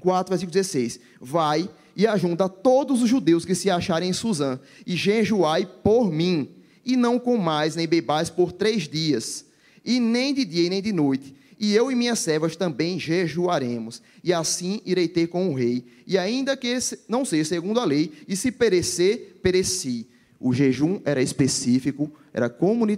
4, 0.00 0.30
versículo 0.30 0.52
16. 0.52 1.00
Vai 1.20 1.68
e 1.96 2.06
ajunta 2.06 2.48
todos 2.48 3.02
os 3.02 3.08
judeus 3.08 3.44
que 3.44 3.54
se 3.54 3.68
acharem 3.68 4.10
em 4.10 4.12
Suzã, 4.12 4.58
e 4.86 4.96
jejuai 4.96 5.66
por 5.66 6.10
mim, 6.10 6.48
e 6.84 6.96
não 6.96 7.18
comais 7.18 7.76
nem 7.76 7.86
bebais 7.86 8.30
por 8.30 8.52
três 8.52 8.88
dias, 8.88 9.44
e 9.84 10.00
nem 10.00 10.32
de 10.32 10.44
dia 10.44 10.66
e 10.66 10.70
nem 10.70 10.80
de 10.80 10.92
noite, 10.92 11.34
e 11.58 11.74
eu 11.74 11.92
e 11.92 11.94
minhas 11.94 12.18
servas 12.20 12.56
também 12.56 12.98
jejuaremos, 12.98 14.00
e 14.24 14.32
assim 14.32 14.80
irei 14.86 15.06
ter 15.06 15.26
com 15.26 15.50
o 15.50 15.54
rei. 15.54 15.84
E 16.06 16.16
ainda 16.16 16.56
que 16.56 16.74
não 17.06 17.22
seja 17.22 17.50
segundo 17.50 17.80
a 17.80 17.84
lei, 17.84 18.12
e 18.26 18.34
se 18.34 18.50
perecer, 18.50 19.38
pereci. 19.42 20.06
O 20.40 20.54
jejum 20.54 21.00
era 21.04 21.20
específico, 21.20 22.10
era, 22.32 22.50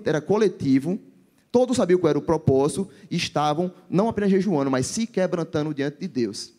era 0.04 0.20
coletivo, 0.20 0.98
todos 1.50 1.76
sabiam 1.76 1.98
qual 1.98 2.10
era 2.10 2.18
o 2.18 2.22
propósito, 2.22 2.88
e 3.10 3.16
estavam 3.16 3.74
não 3.90 4.08
apenas 4.08 4.30
jejuando, 4.30 4.70
mas 4.70 4.86
se 4.86 5.06
quebrantando 5.06 5.74
diante 5.74 5.98
de 5.98 6.06
Deus. 6.06 6.54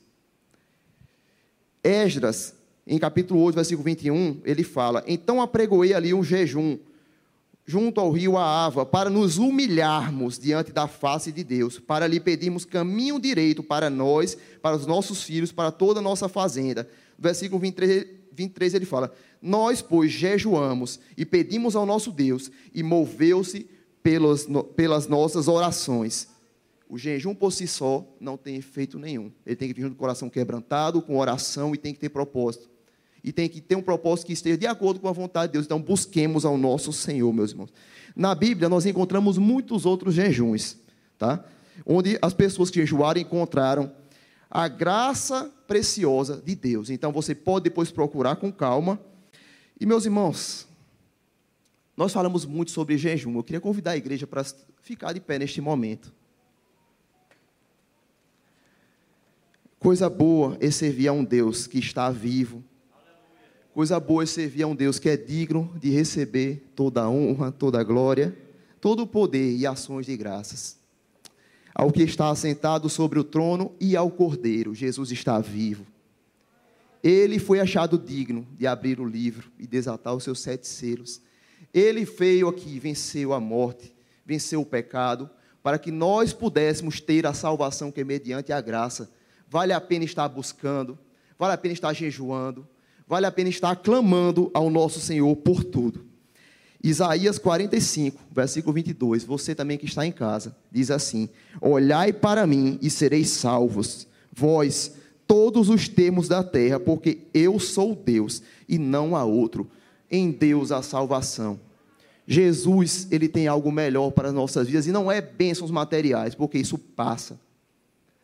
Esdras, 1.81 2.53
em 2.85 2.99
capítulo 2.99 3.41
8, 3.41 3.55
versículo 3.55 3.85
21, 3.85 4.41
ele 4.43 4.63
fala: 4.63 5.03
Então 5.07 5.41
apregoei 5.41 5.93
ali 5.93 6.13
um 6.13 6.23
jejum 6.23 6.77
junto 7.65 8.01
ao 8.01 8.11
rio 8.11 8.37
Aava, 8.37 8.85
para 8.85 9.09
nos 9.09 9.37
humilharmos 9.37 10.37
diante 10.37 10.71
da 10.71 10.87
face 10.87 11.31
de 11.31 11.43
Deus, 11.43 11.79
para 11.79 12.05
lhe 12.05 12.19
pedirmos 12.19 12.65
caminho 12.65 13.19
direito 13.19 13.63
para 13.63 13.89
nós, 13.89 14.37
para 14.61 14.75
os 14.75 14.85
nossos 14.85 15.23
filhos, 15.23 15.51
para 15.51 15.71
toda 15.71 15.99
a 15.99 16.03
nossa 16.03 16.27
fazenda. 16.27 16.89
Versículo 17.17 17.61
23, 17.61 18.05
23 18.33 18.73
ele 18.73 18.85
fala: 18.85 19.13
Nós, 19.45 19.81
pois, 19.81 20.09
jejuamos 20.09 20.99
e 21.17 21.25
pedimos 21.25 21.75
ao 21.75 21.85
nosso 21.85 22.11
Deus, 22.11 22.49
e 22.73 22.81
moveu-se 22.81 23.69
pelas, 24.01 24.47
pelas 24.75 25.07
nossas 25.07 25.49
orações. 25.49 26.29
O 26.89 26.97
jejum 26.97 27.35
por 27.35 27.51
si 27.51 27.67
só 27.67 28.07
não 28.19 28.37
tem 28.37 28.55
efeito 28.55 28.97
nenhum. 28.97 29.31
Ele 29.45 29.55
tem 29.55 29.67
que 29.67 29.73
vir 29.73 29.87
com 29.89 29.93
o 29.93 29.97
coração 29.97 30.29
quebrantado, 30.29 31.01
com 31.01 31.17
oração 31.17 31.75
e 31.75 31.77
tem 31.77 31.93
que 31.93 31.99
ter 31.99 32.09
propósito 32.09 32.73
e 33.23 33.31
tem 33.31 33.47
que 33.47 33.61
ter 33.61 33.75
um 33.75 33.81
propósito 33.81 34.27
que 34.27 34.33
esteja 34.33 34.57
de 34.57 34.67
acordo 34.67 34.99
com 34.99 35.07
a 35.07 35.13
vontade 35.13 35.47
de 35.47 35.53
Deus. 35.53 35.65
Então, 35.65 35.81
busquemos 35.81 36.43
ao 36.43 36.57
nosso 36.57 36.91
Senhor, 36.91 37.31
meus 37.31 37.51
irmãos. 37.51 37.71
Na 38.15 38.35
Bíblia, 38.35 38.67
nós 38.67 38.85
encontramos 38.85 39.37
muitos 39.37 39.85
outros 39.85 40.13
jejuns, 40.13 40.77
tá? 41.17 41.43
Onde 41.85 42.19
as 42.21 42.33
pessoas 42.33 42.69
que 42.69 42.79
jejuaram 42.81 43.21
encontraram 43.21 43.91
a 44.51 44.67
graça 44.67 45.49
preciosa 45.65 46.41
de 46.45 46.53
Deus. 46.53 46.89
Então, 46.89 47.13
você 47.13 47.33
pode 47.33 47.63
depois 47.63 47.89
procurar 47.89 48.35
com 48.35 48.51
calma. 48.51 48.99
E, 49.79 49.85
meus 49.85 50.05
irmãos, 50.05 50.67
nós 51.95 52.11
falamos 52.11 52.45
muito 52.45 52.71
sobre 52.71 52.97
jejum. 52.97 53.35
Eu 53.35 53.43
queria 53.43 53.61
convidar 53.61 53.91
a 53.91 53.97
igreja 53.97 54.25
para 54.25 54.43
ficar 54.81 55.13
de 55.13 55.19
pé 55.19 55.39
neste 55.39 55.61
momento. 55.61 56.13
Coisa 59.79 60.09
boa 60.09 60.57
é 60.61 60.71
servir 60.71 61.07
a 61.07 61.13
um 61.13 61.23
Deus 61.23 61.67
que 61.67 61.77
está 61.77 62.09
vivo, 62.09 62.63
Coisa 63.73 63.99
boa 63.99 64.21
é 64.21 64.25
servir 64.27 64.61
a 64.61 64.67
um 64.67 64.75
Deus 64.75 64.99
que 64.99 65.09
é 65.09 65.17
digno 65.17 65.73
de 65.79 65.89
receber 65.89 66.63
toda 66.75 67.01
a 67.01 67.09
honra, 67.09 67.51
toda 67.51 67.79
a 67.79 67.83
glória, 67.83 68.37
todo 68.79 69.01
o 69.01 69.07
poder 69.07 69.57
e 69.57 69.65
ações 69.65 70.05
de 70.05 70.15
graças. 70.15 70.77
Ao 71.73 71.91
que 71.91 72.03
está 72.03 72.29
assentado 72.29 72.87
sobre 72.87 73.17
o 73.17 73.23
trono 73.23 73.71
e 73.79 73.97
ao 73.97 74.11
Cordeiro, 74.11 74.75
Jesus 74.75 75.11
está 75.11 75.39
vivo. 75.39 75.87
Ele 77.03 77.37
foi 77.37 77.59
achado 77.59 77.97
digno 77.97 78.47
de 78.57 78.65
abrir 78.65 78.99
o 79.01 79.05
livro 79.05 79.51
e 79.59 79.67
desatar 79.67 80.15
os 80.15 80.23
seus 80.23 80.39
sete 80.39 80.65
selos. 80.65 81.21
Ele 81.73 82.05
veio 82.05 82.47
aqui, 82.47 82.79
venceu 82.79 83.33
a 83.33 83.39
morte, 83.41 83.93
venceu 84.25 84.61
o 84.61 84.65
pecado, 84.65 85.29
para 85.61 85.77
que 85.77 85.91
nós 85.91 86.31
pudéssemos 86.31 87.01
ter 87.01 87.25
a 87.25 87.33
salvação 87.33 87.91
que 87.91 88.01
é 88.01 88.03
mediante 88.03 88.53
a 88.53 88.61
graça. 88.61 89.11
Vale 89.49 89.73
a 89.73 89.81
pena 89.81 90.05
estar 90.05 90.27
buscando, 90.29 90.97
vale 91.37 91.53
a 91.53 91.57
pena 91.57 91.73
estar 91.73 91.93
jejuando, 91.93 92.65
vale 93.05 93.25
a 93.25 93.31
pena 93.31 93.49
estar 93.49 93.75
clamando 93.75 94.49
ao 94.53 94.69
nosso 94.69 94.99
Senhor 95.01 95.35
por 95.35 95.63
tudo. 95.63 96.05
Isaías 96.81 97.37
45, 97.37 98.21
versículo 98.31 98.73
22, 98.73 99.23
você 99.23 99.55
também 99.55 99.77
que 99.77 99.85
está 99.85 100.05
em 100.05 100.11
casa, 100.11 100.55
diz 100.69 100.91
assim: 100.91 101.29
Olhai 101.61 102.11
para 102.11 102.45
mim 102.45 102.77
e 102.81 102.89
sereis 102.89 103.29
salvos, 103.29 104.05
vós, 104.31 104.93
todos 105.27 105.69
os 105.69 105.87
termos 105.87 106.27
da 106.27 106.43
terra, 106.43 106.79
porque 106.79 107.19
eu 107.33 107.59
sou 107.59 107.95
Deus 107.95 108.41
e 108.67 108.77
não 108.77 109.15
há 109.15 109.23
outro. 109.23 109.69
Em 110.09 110.31
Deus 110.31 110.71
a 110.71 110.81
salvação. 110.81 111.59
Jesus, 112.25 113.07
ele 113.11 113.27
tem 113.27 113.47
algo 113.47 113.71
melhor 113.71 114.11
para 114.11 114.29
as 114.29 114.33
nossas 114.33 114.67
vidas 114.67 114.87
e 114.87 114.91
não 114.91 115.11
é 115.11 115.21
bênçãos 115.21 115.71
materiais, 115.71 116.35
porque 116.35 116.57
isso 116.57 116.77
passa. 116.77 117.39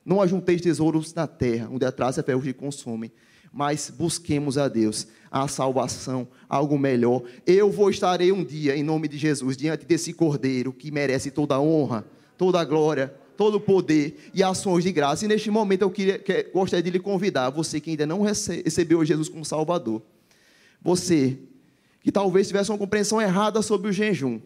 Não 0.05 0.21
ajunteis 0.21 0.61
tesouros 0.61 1.13
na 1.13 1.27
terra, 1.27 1.69
onde 1.71 1.85
atrás 1.85 2.17
é 2.17 2.23
ferro 2.23 2.41
que 2.41 2.53
consomem 2.53 3.11
mas 3.51 3.89
busquemos 3.89 4.57
a 4.57 4.67
Deus, 4.67 5.07
a 5.31 5.47
salvação, 5.47 6.27
algo 6.47 6.77
melhor. 6.77 7.23
Eu 7.45 7.71
vou 7.71 7.89
estarei 7.89 8.31
um 8.31 8.43
dia, 8.43 8.75
em 8.75 8.83
nome 8.83 9.07
de 9.07 9.17
Jesus, 9.17 9.57
diante 9.57 9.85
desse 9.85 10.13
Cordeiro 10.13 10.71
que 10.71 10.91
merece 10.91 11.31
toda 11.31 11.55
a 11.55 11.61
honra, 11.61 12.05
toda 12.37 12.59
a 12.59 12.65
glória, 12.65 13.13
todo 13.39 13.57
poder 13.57 14.29
e 14.33 14.43
ações 14.43 14.83
de 14.83 14.91
graça. 14.91 15.23
E 15.23 15.27
neste 15.29 15.49
momento 15.49 15.83
eu 15.83 15.89
queria, 15.89 16.19
que, 16.19 16.43
gostaria 16.53 16.83
de 16.83 16.89
lhe 16.89 16.99
convidar, 16.99 17.49
você 17.49 17.79
que 17.79 17.91
ainda 17.91 18.05
não 18.05 18.21
recebeu 18.21 19.05
Jesus 19.05 19.29
como 19.29 19.45
Salvador, 19.45 20.01
você 20.81 21.37
que 22.03 22.11
talvez 22.11 22.47
tivesse 22.47 22.69
uma 22.69 22.77
compreensão 22.77 23.21
errada 23.21 23.61
sobre 23.61 23.87
o 23.87 23.93
jejum, 23.93 24.41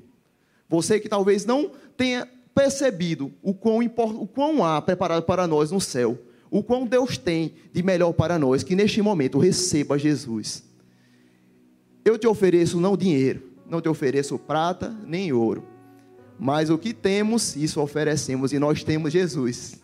você 0.70 1.00
que 1.00 1.10
talvez 1.10 1.44
não 1.44 1.72
tenha 1.98 2.28
percebido 2.54 3.34
o 3.42 3.52
quão, 3.52 3.80
o 3.80 4.28
quão 4.28 4.64
há 4.64 4.80
preparado 4.80 5.24
para 5.24 5.48
nós 5.48 5.72
no 5.72 5.82
céu 5.82 6.20
o 6.52 6.62
quão 6.62 6.86
Deus 6.86 7.18
tem 7.18 7.56
de 7.74 7.82
melhor 7.82 8.14
para 8.14 8.38
nós, 8.38 8.62
que 8.62 8.76
neste 8.76 9.02
momento 9.02 9.40
receba 9.40 9.98
Jesus. 9.98 10.64
Eu 12.06 12.16
te 12.16 12.28
ofereço 12.28 12.80
não 12.80 12.96
dinheiro, 12.96 13.42
não 13.68 13.82
te 13.82 13.90
ofereço 13.90 14.38
prata 14.38 14.96
nem 15.04 15.34
ouro, 15.34 15.64
mas 16.44 16.70
o 16.70 16.78
que 16.78 16.94
temos, 16.94 17.56
isso 17.56 17.80
oferecemos, 17.80 18.52
e 18.52 18.60
nós 18.60 18.84
temos 18.84 19.14
Jesus. 19.14 19.82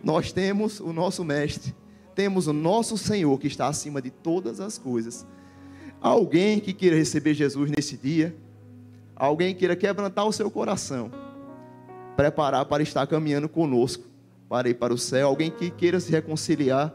Nós 0.00 0.30
temos 0.30 0.78
o 0.78 0.92
nosso 0.92 1.24
Mestre, 1.24 1.74
temos 2.14 2.46
o 2.46 2.52
nosso 2.52 2.96
Senhor 2.96 3.36
que 3.40 3.48
está 3.48 3.66
acima 3.66 4.00
de 4.00 4.10
todas 4.10 4.60
as 4.60 4.78
coisas. 4.78 5.26
Alguém 6.00 6.60
que 6.60 6.72
queira 6.72 6.94
receber 6.94 7.34
Jesus 7.34 7.68
nesse 7.68 7.96
dia, 7.96 8.32
alguém 9.16 9.54
que 9.54 9.58
queira 9.58 9.74
quebrantar 9.74 10.24
o 10.24 10.32
seu 10.32 10.48
coração, 10.48 11.10
preparar 12.16 12.66
para 12.66 12.84
estar 12.84 13.04
caminhando 13.08 13.48
conosco 13.48 14.04
para 14.48 14.68
ir 14.68 14.74
para 14.74 14.94
o 14.94 14.98
céu, 14.98 15.26
alguém 15.26 15.50
que 15.50 15.68
queira 15.68 15.98
se 15.98 16.12
reconciliar 16.12 16.94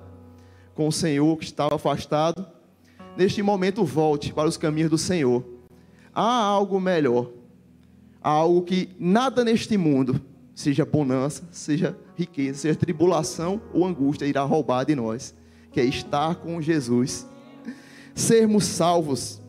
com 0.74 0.88
o 0.88 0.94
Senhor 0.94 1.38
que 1.38 1.44
estava 1.44 1.76
afastado, 1.76 2.48
neste 3.18 3.44
momento 3.44 3.84
volte 3.84 4.32
para 4.32 4.48
os 4.48 4.56
caminhos 4.56 4.90
do 4.90 4.98
Senhor. 4.98 5.44
Há 6.16 6.42
algo 6.42 6.80
melhor, 6.80 7.43
há 8.24 8.30
algo 8.30 8.62
que 8.62 8.90
nada 8.98 9.44
neste 9.44 9.78
mundo, 9.78 10.22
seja 10.56 10.86
bonança, 10.86 11.44
seja 11.52 11.98
riqueza, 12.16 12.60
seja 12.60 12.76
tribulação 12.76 13.62
ou 13.74 13.86
angústia, 13.86 14.26
irá 14.26 14.44
roubar 14.44 14.86
de 14.86 14.96
nós, 14.96 15.36
que 15.72 15.80
é 15.80 15.86
estar 15.86 16.36
com 16.36 16.62
Jesus, 16.62 17.28
sermos 18.16 18.64
salvos. 18.66 19.42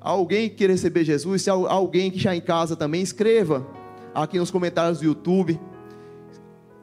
Alguém 0.00 0.48
que 0.48 0.56
quer 0.56 0.70
receber 0.70 1.02
Jesus, 1.02 1.42
se 1.42 1.50
alguém 1.50 2.10
que 2.10 2.18
está 2.18 2.36
em 2.36 2.40
casa 2.40 2.76
também, 2.76 3.02
escreva 3.02 3.66
aqui 4.14 4.38
nos 4.38 4.50
comentários 4.50 5.00
do 5.00 5.06
YouTube 5.06 5.58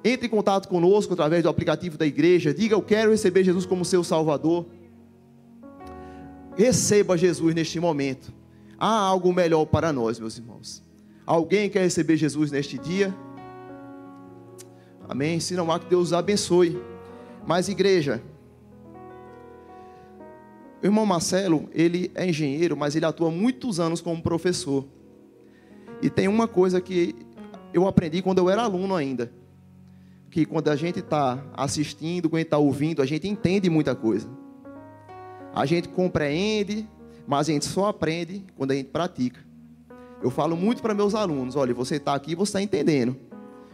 entre 0.04 0.28
em 0.28 0.30
contato 0.30 0.68
conosco 0.68 1.14
através 1.14 1.44
do 1.44 1.50
aplicativo 1.50 1.98
da 1.98 2.06
igreja. 2.06 2.54
Diga: 2.54 2.76
Eu 2.76 2.82
quero 2.82 3.12
receber 3.12 3.44
Jesus 3.44 3.66
como 3.66 3.86
seu 3.86 4.04
Salvador. 4.04 4.66
Receba 6.56 7.18
Jesus 7.18 7.56
neste 7.56 7.80
momento. 7.80 8.34
Há 8.78 8.90
algo 8.90 9.32
melhor 9.32 9.66
para 9.66 9.94
nós, 9.94 10.20
meus 10.20 10.38
irmãos. 10.38 10.84
Alguém 11.26 11.70
quer 11.70 11.82
receber 11.82 12.18
Jesus 12.18 12.52
neste 12.52 12.78
dia? 12.78 13.16
Amém. 15.08 15.40
Se 15.40 15.54
não 15.56 15.72
há, 15.72 15.80
que 15.80 15.86
Deus 15.86 16.14
abençoe. 16.14 16.82
Mas, 17.46 17.70
igreja, 17.70 18.22
o 20.82 20.86
irmão 20.86 21.06
Marcelo, 21.06 21.70
ele 21.74 22.12
é 22.16 22.28
engenheiro, 22.28 22.76
mas 22.76 22.96
ele 22.96 23.06
atua 23.06 23.30
muitos 23.30 23.80
anos 23.80 24.02
como 24.02 24.22
professor. 24.22 24.86
E 26.02 26.10
tem 26.10 26.28
uma 26.28 26.48
coisa 26.48 26.82
que 26.82 27.16
eu 27.74 27.88
aprendi 27.88 28.22
quando 28.22 28.40
eu 28.40 28.50
era 28.50 28.64
aluno 28.64 28.96
ainda 28.96 29.32
que 30.32 30.46
quando 30.46 30.70
a 30.70 30.76
gente 30.78 31.00
está 31.00 31.44
assistindo, 31.54 32.30
quando 32.30 32.42
está 32.42 32.58
ouvindo, 32.58 33.02
a 33.02 33.06
gente 33.06 33.28
entende 33.28 33.70
muita 33.70 33.94
coisa. 33.94 34.30
A 35.54 35.66
gente 35.66 35.90
compreende, 35.90 36.88
mas 37.28 37.50
a 37.50 37.52
gente 37.52 37.66
só 37.66 37.88
aprende 37.88 38.46
quando 38.56 38.72
a 38.72 38.76
gente 38.76 38.88
pratica. 38.88 39.42
Eu 40.22 40.30
falo 40.30 40.56
muito 40.56 40.82
para 40.82 40.94
meus 40.94 41.16
alunos: 41.16 41.56
olha, 41.56 41.74
você 41.74 41.96
está 41.96 42.14
aqui, 42.14 42.36
você 42.36 42.50
está 42.50 42.62
entendendo. 42.62 43.16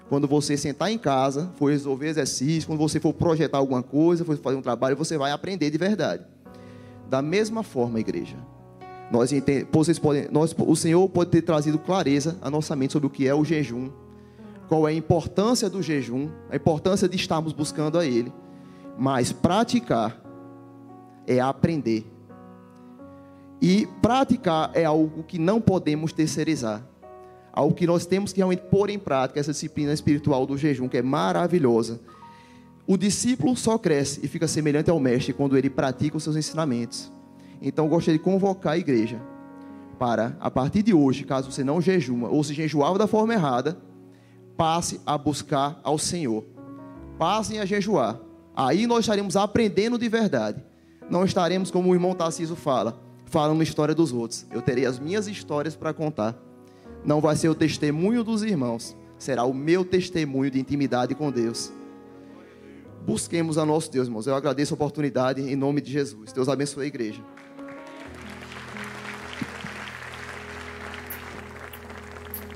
Quando 0.09 0.27
você 0.27 0.55
sentar 0.55 0.89
em 0.89 0.97
casa, 0.97 1.51
for 1.55 1.69
resolver 1.69 2.07
exercício, 2.07 2.67
quando 2.67 2.79
você 2.79 2.99
for 2.99 3.13
projetar 3.13 3.57
alguma 3.57 3.83
coisa, 3.83 4.23
for 4.23 4.37
fazer 4.37 4.55
um 4.55 4.61
trabalho, 4.61 4.95
você 4.95 5.17
vai 5.17 5.31
aprender 5.31 5.69
de 5.69 5.77
verdade. 5.77 6.23
Da 7.09 7.21
mesma 7.21 7.61
forma, 7.61 7.99
igreja, 7.99 8.37
nós 9.11 9.31
vocês 9.71 9.99
podem, 9.99 10.27
nós, 10.31 10.55
o 10.57 10.75
Senhor 10.75 11.07
pode 11.09 11.29
ter 11.29 11.41
trazido 11.41 11.77
clareza 11.77 12.37
à 12.41 12.49
nossa 12.49 12.75
mente 12.75 12.93
sobre 12.93 13.07
o 13.07 13.09
que 13.09 13.27
é 13.27 13.35
o 13.35 13.43
jejum, 13.43 13.89
qual 14.69 14.87
é 14.87 14.91
a 14.91 14.95
importância 14.95 15.69
do 15.69 15.81
jejum, 15.81 16.29
a 16.49 16.55
importância 16.55 17.07
de 17.07 17.15
estarmos 17.17 17.51
buscando 17.51 17.97
a 17.97 18.05
Ele. 18.05 18.31
Mas 18.97 19.31
praticar 19.31 20.21
é 21.25 21.39
aprender. 21.39 22.05
E 23.61 23.87
praticar 24.01 24.71
é 24.73 24.85
algo 24.85 25.23
que 25.23 25.39
não 25.39 25.59
podemos 25.59 26.13
terceirizar. 26.13 26.83
Algo 27.51 27.73
que 27.73 27.87
nós 27.87 28.05
temos 28.05 28.31
que 28.31 28.37
realmente 28.37 28.63
pôr 28.69 28.89
em 28.89 28.99
prática, 28.99 29.39
essa 29.39 29.51
disciplina 29.51 29.91
espiritual 29.91 30.45
do 30.45 30.57
jejum, 30.57 30.87
que 30.87 30.97
é 30.97 31.01
maravilhosa. 31.01 31.99
O 32.85 32.95
discípulo 32.95 33.55
só 33.57 33.77
cresce 33.77 34.23
e 34.23 34.27
fica 34.27 34.47
semelhante 34.47 34.89
ao 34.89 34.99
mestre 34.99 35.33
quando 35.33 35.57
ele 35.57 35.69
pratica 35.69 36.15
os 36.15 36.23
seus 36.23 36.35
ensinamentos. 36.35 37.11
Então, 37.61 37.87
gostaria 37.87 38.17
de 38.17 38.23
convocar 38.23 38.73
a 38.73 38.77
igreja 38.77 39.19
para, 39.97 40.37
a 40.39 40.51
partir 40.51 40.83
de 40.83 40.93
hoje, 40.93 41.23
caso 41.23 41.51
você 41.51 41.63
não 41.63 41.81
jejuma 41.81 42.29
ou 42.29 42.43
se 42.43 42.53
jejuava 42.53 42.99
da 42.99 43.07
forma 43.07 43.33
errada, 43.33 43.77
passe 44.55 45.01
a 45.05 45.17
buscar 45.17 45.79
ao 45.83 45.97
Senhor. 45.97 46.45
Passem 47.17 47.59
a 47.59 47.65
jejuar. 47.65 48.19
Aí 48.55 48.85
nós 48.85 48.99
estaremos 48.99 49.35
aprendendo 49.35 49.97
de 49.97 50.07
verdade. 50.07 50.63
Não 51.09 51.25
estaremos, 51.25 51.71
como 51.71 51.89
o 51.89 51.93
irmão 51.95 52.13
Tarciso 52.13 52.55
fala, 52.55 53.06
falando 53.27 53.61
história 53.61 53.93
dos 53.93 54.11
outros. 54.11 54.45
Eu 54.51 54.61
terei 54.61 54.85
as 54.85 54.99
minhas 54.99 55.27
histórias 55.27 55.75
para 55.75 55.93
contar. 55.93 56.35
Não 57.05 57.21
vai 57.21 57.35
ser 57.35 57.49
o 57.49 57.55
testemunho 57.55 58.23
dos 58.23 58.43
irmãos, 58.43 58.97
será 59.17 59.43
o 59.43 59.53
meu 59.53 59.85
testemunho 59.85 60.49
de 60.49 60.59
intimidade 60.59 61.13
com 61.13 61.31
Deus. 61.31 61.71
Busquemos 63.05 63.57
a 63.57 63.65
nosso 63.65 63.91
Deus, 63.91 64.07
irmãos. 64.07 64.27
Eu 64.27 64.35
agradeço 64.35 64.73
a 64.73 64.75
oportunidade 64.75 65.41
em 65.41 65.55
nome 65.55 65.79
de 65.79 65.91
Jesus. 65.91 66.33
Deus 66.33 66.49
abençoe 66.49 66.83
a 66.83 66.87
igreja. 66.87 67.23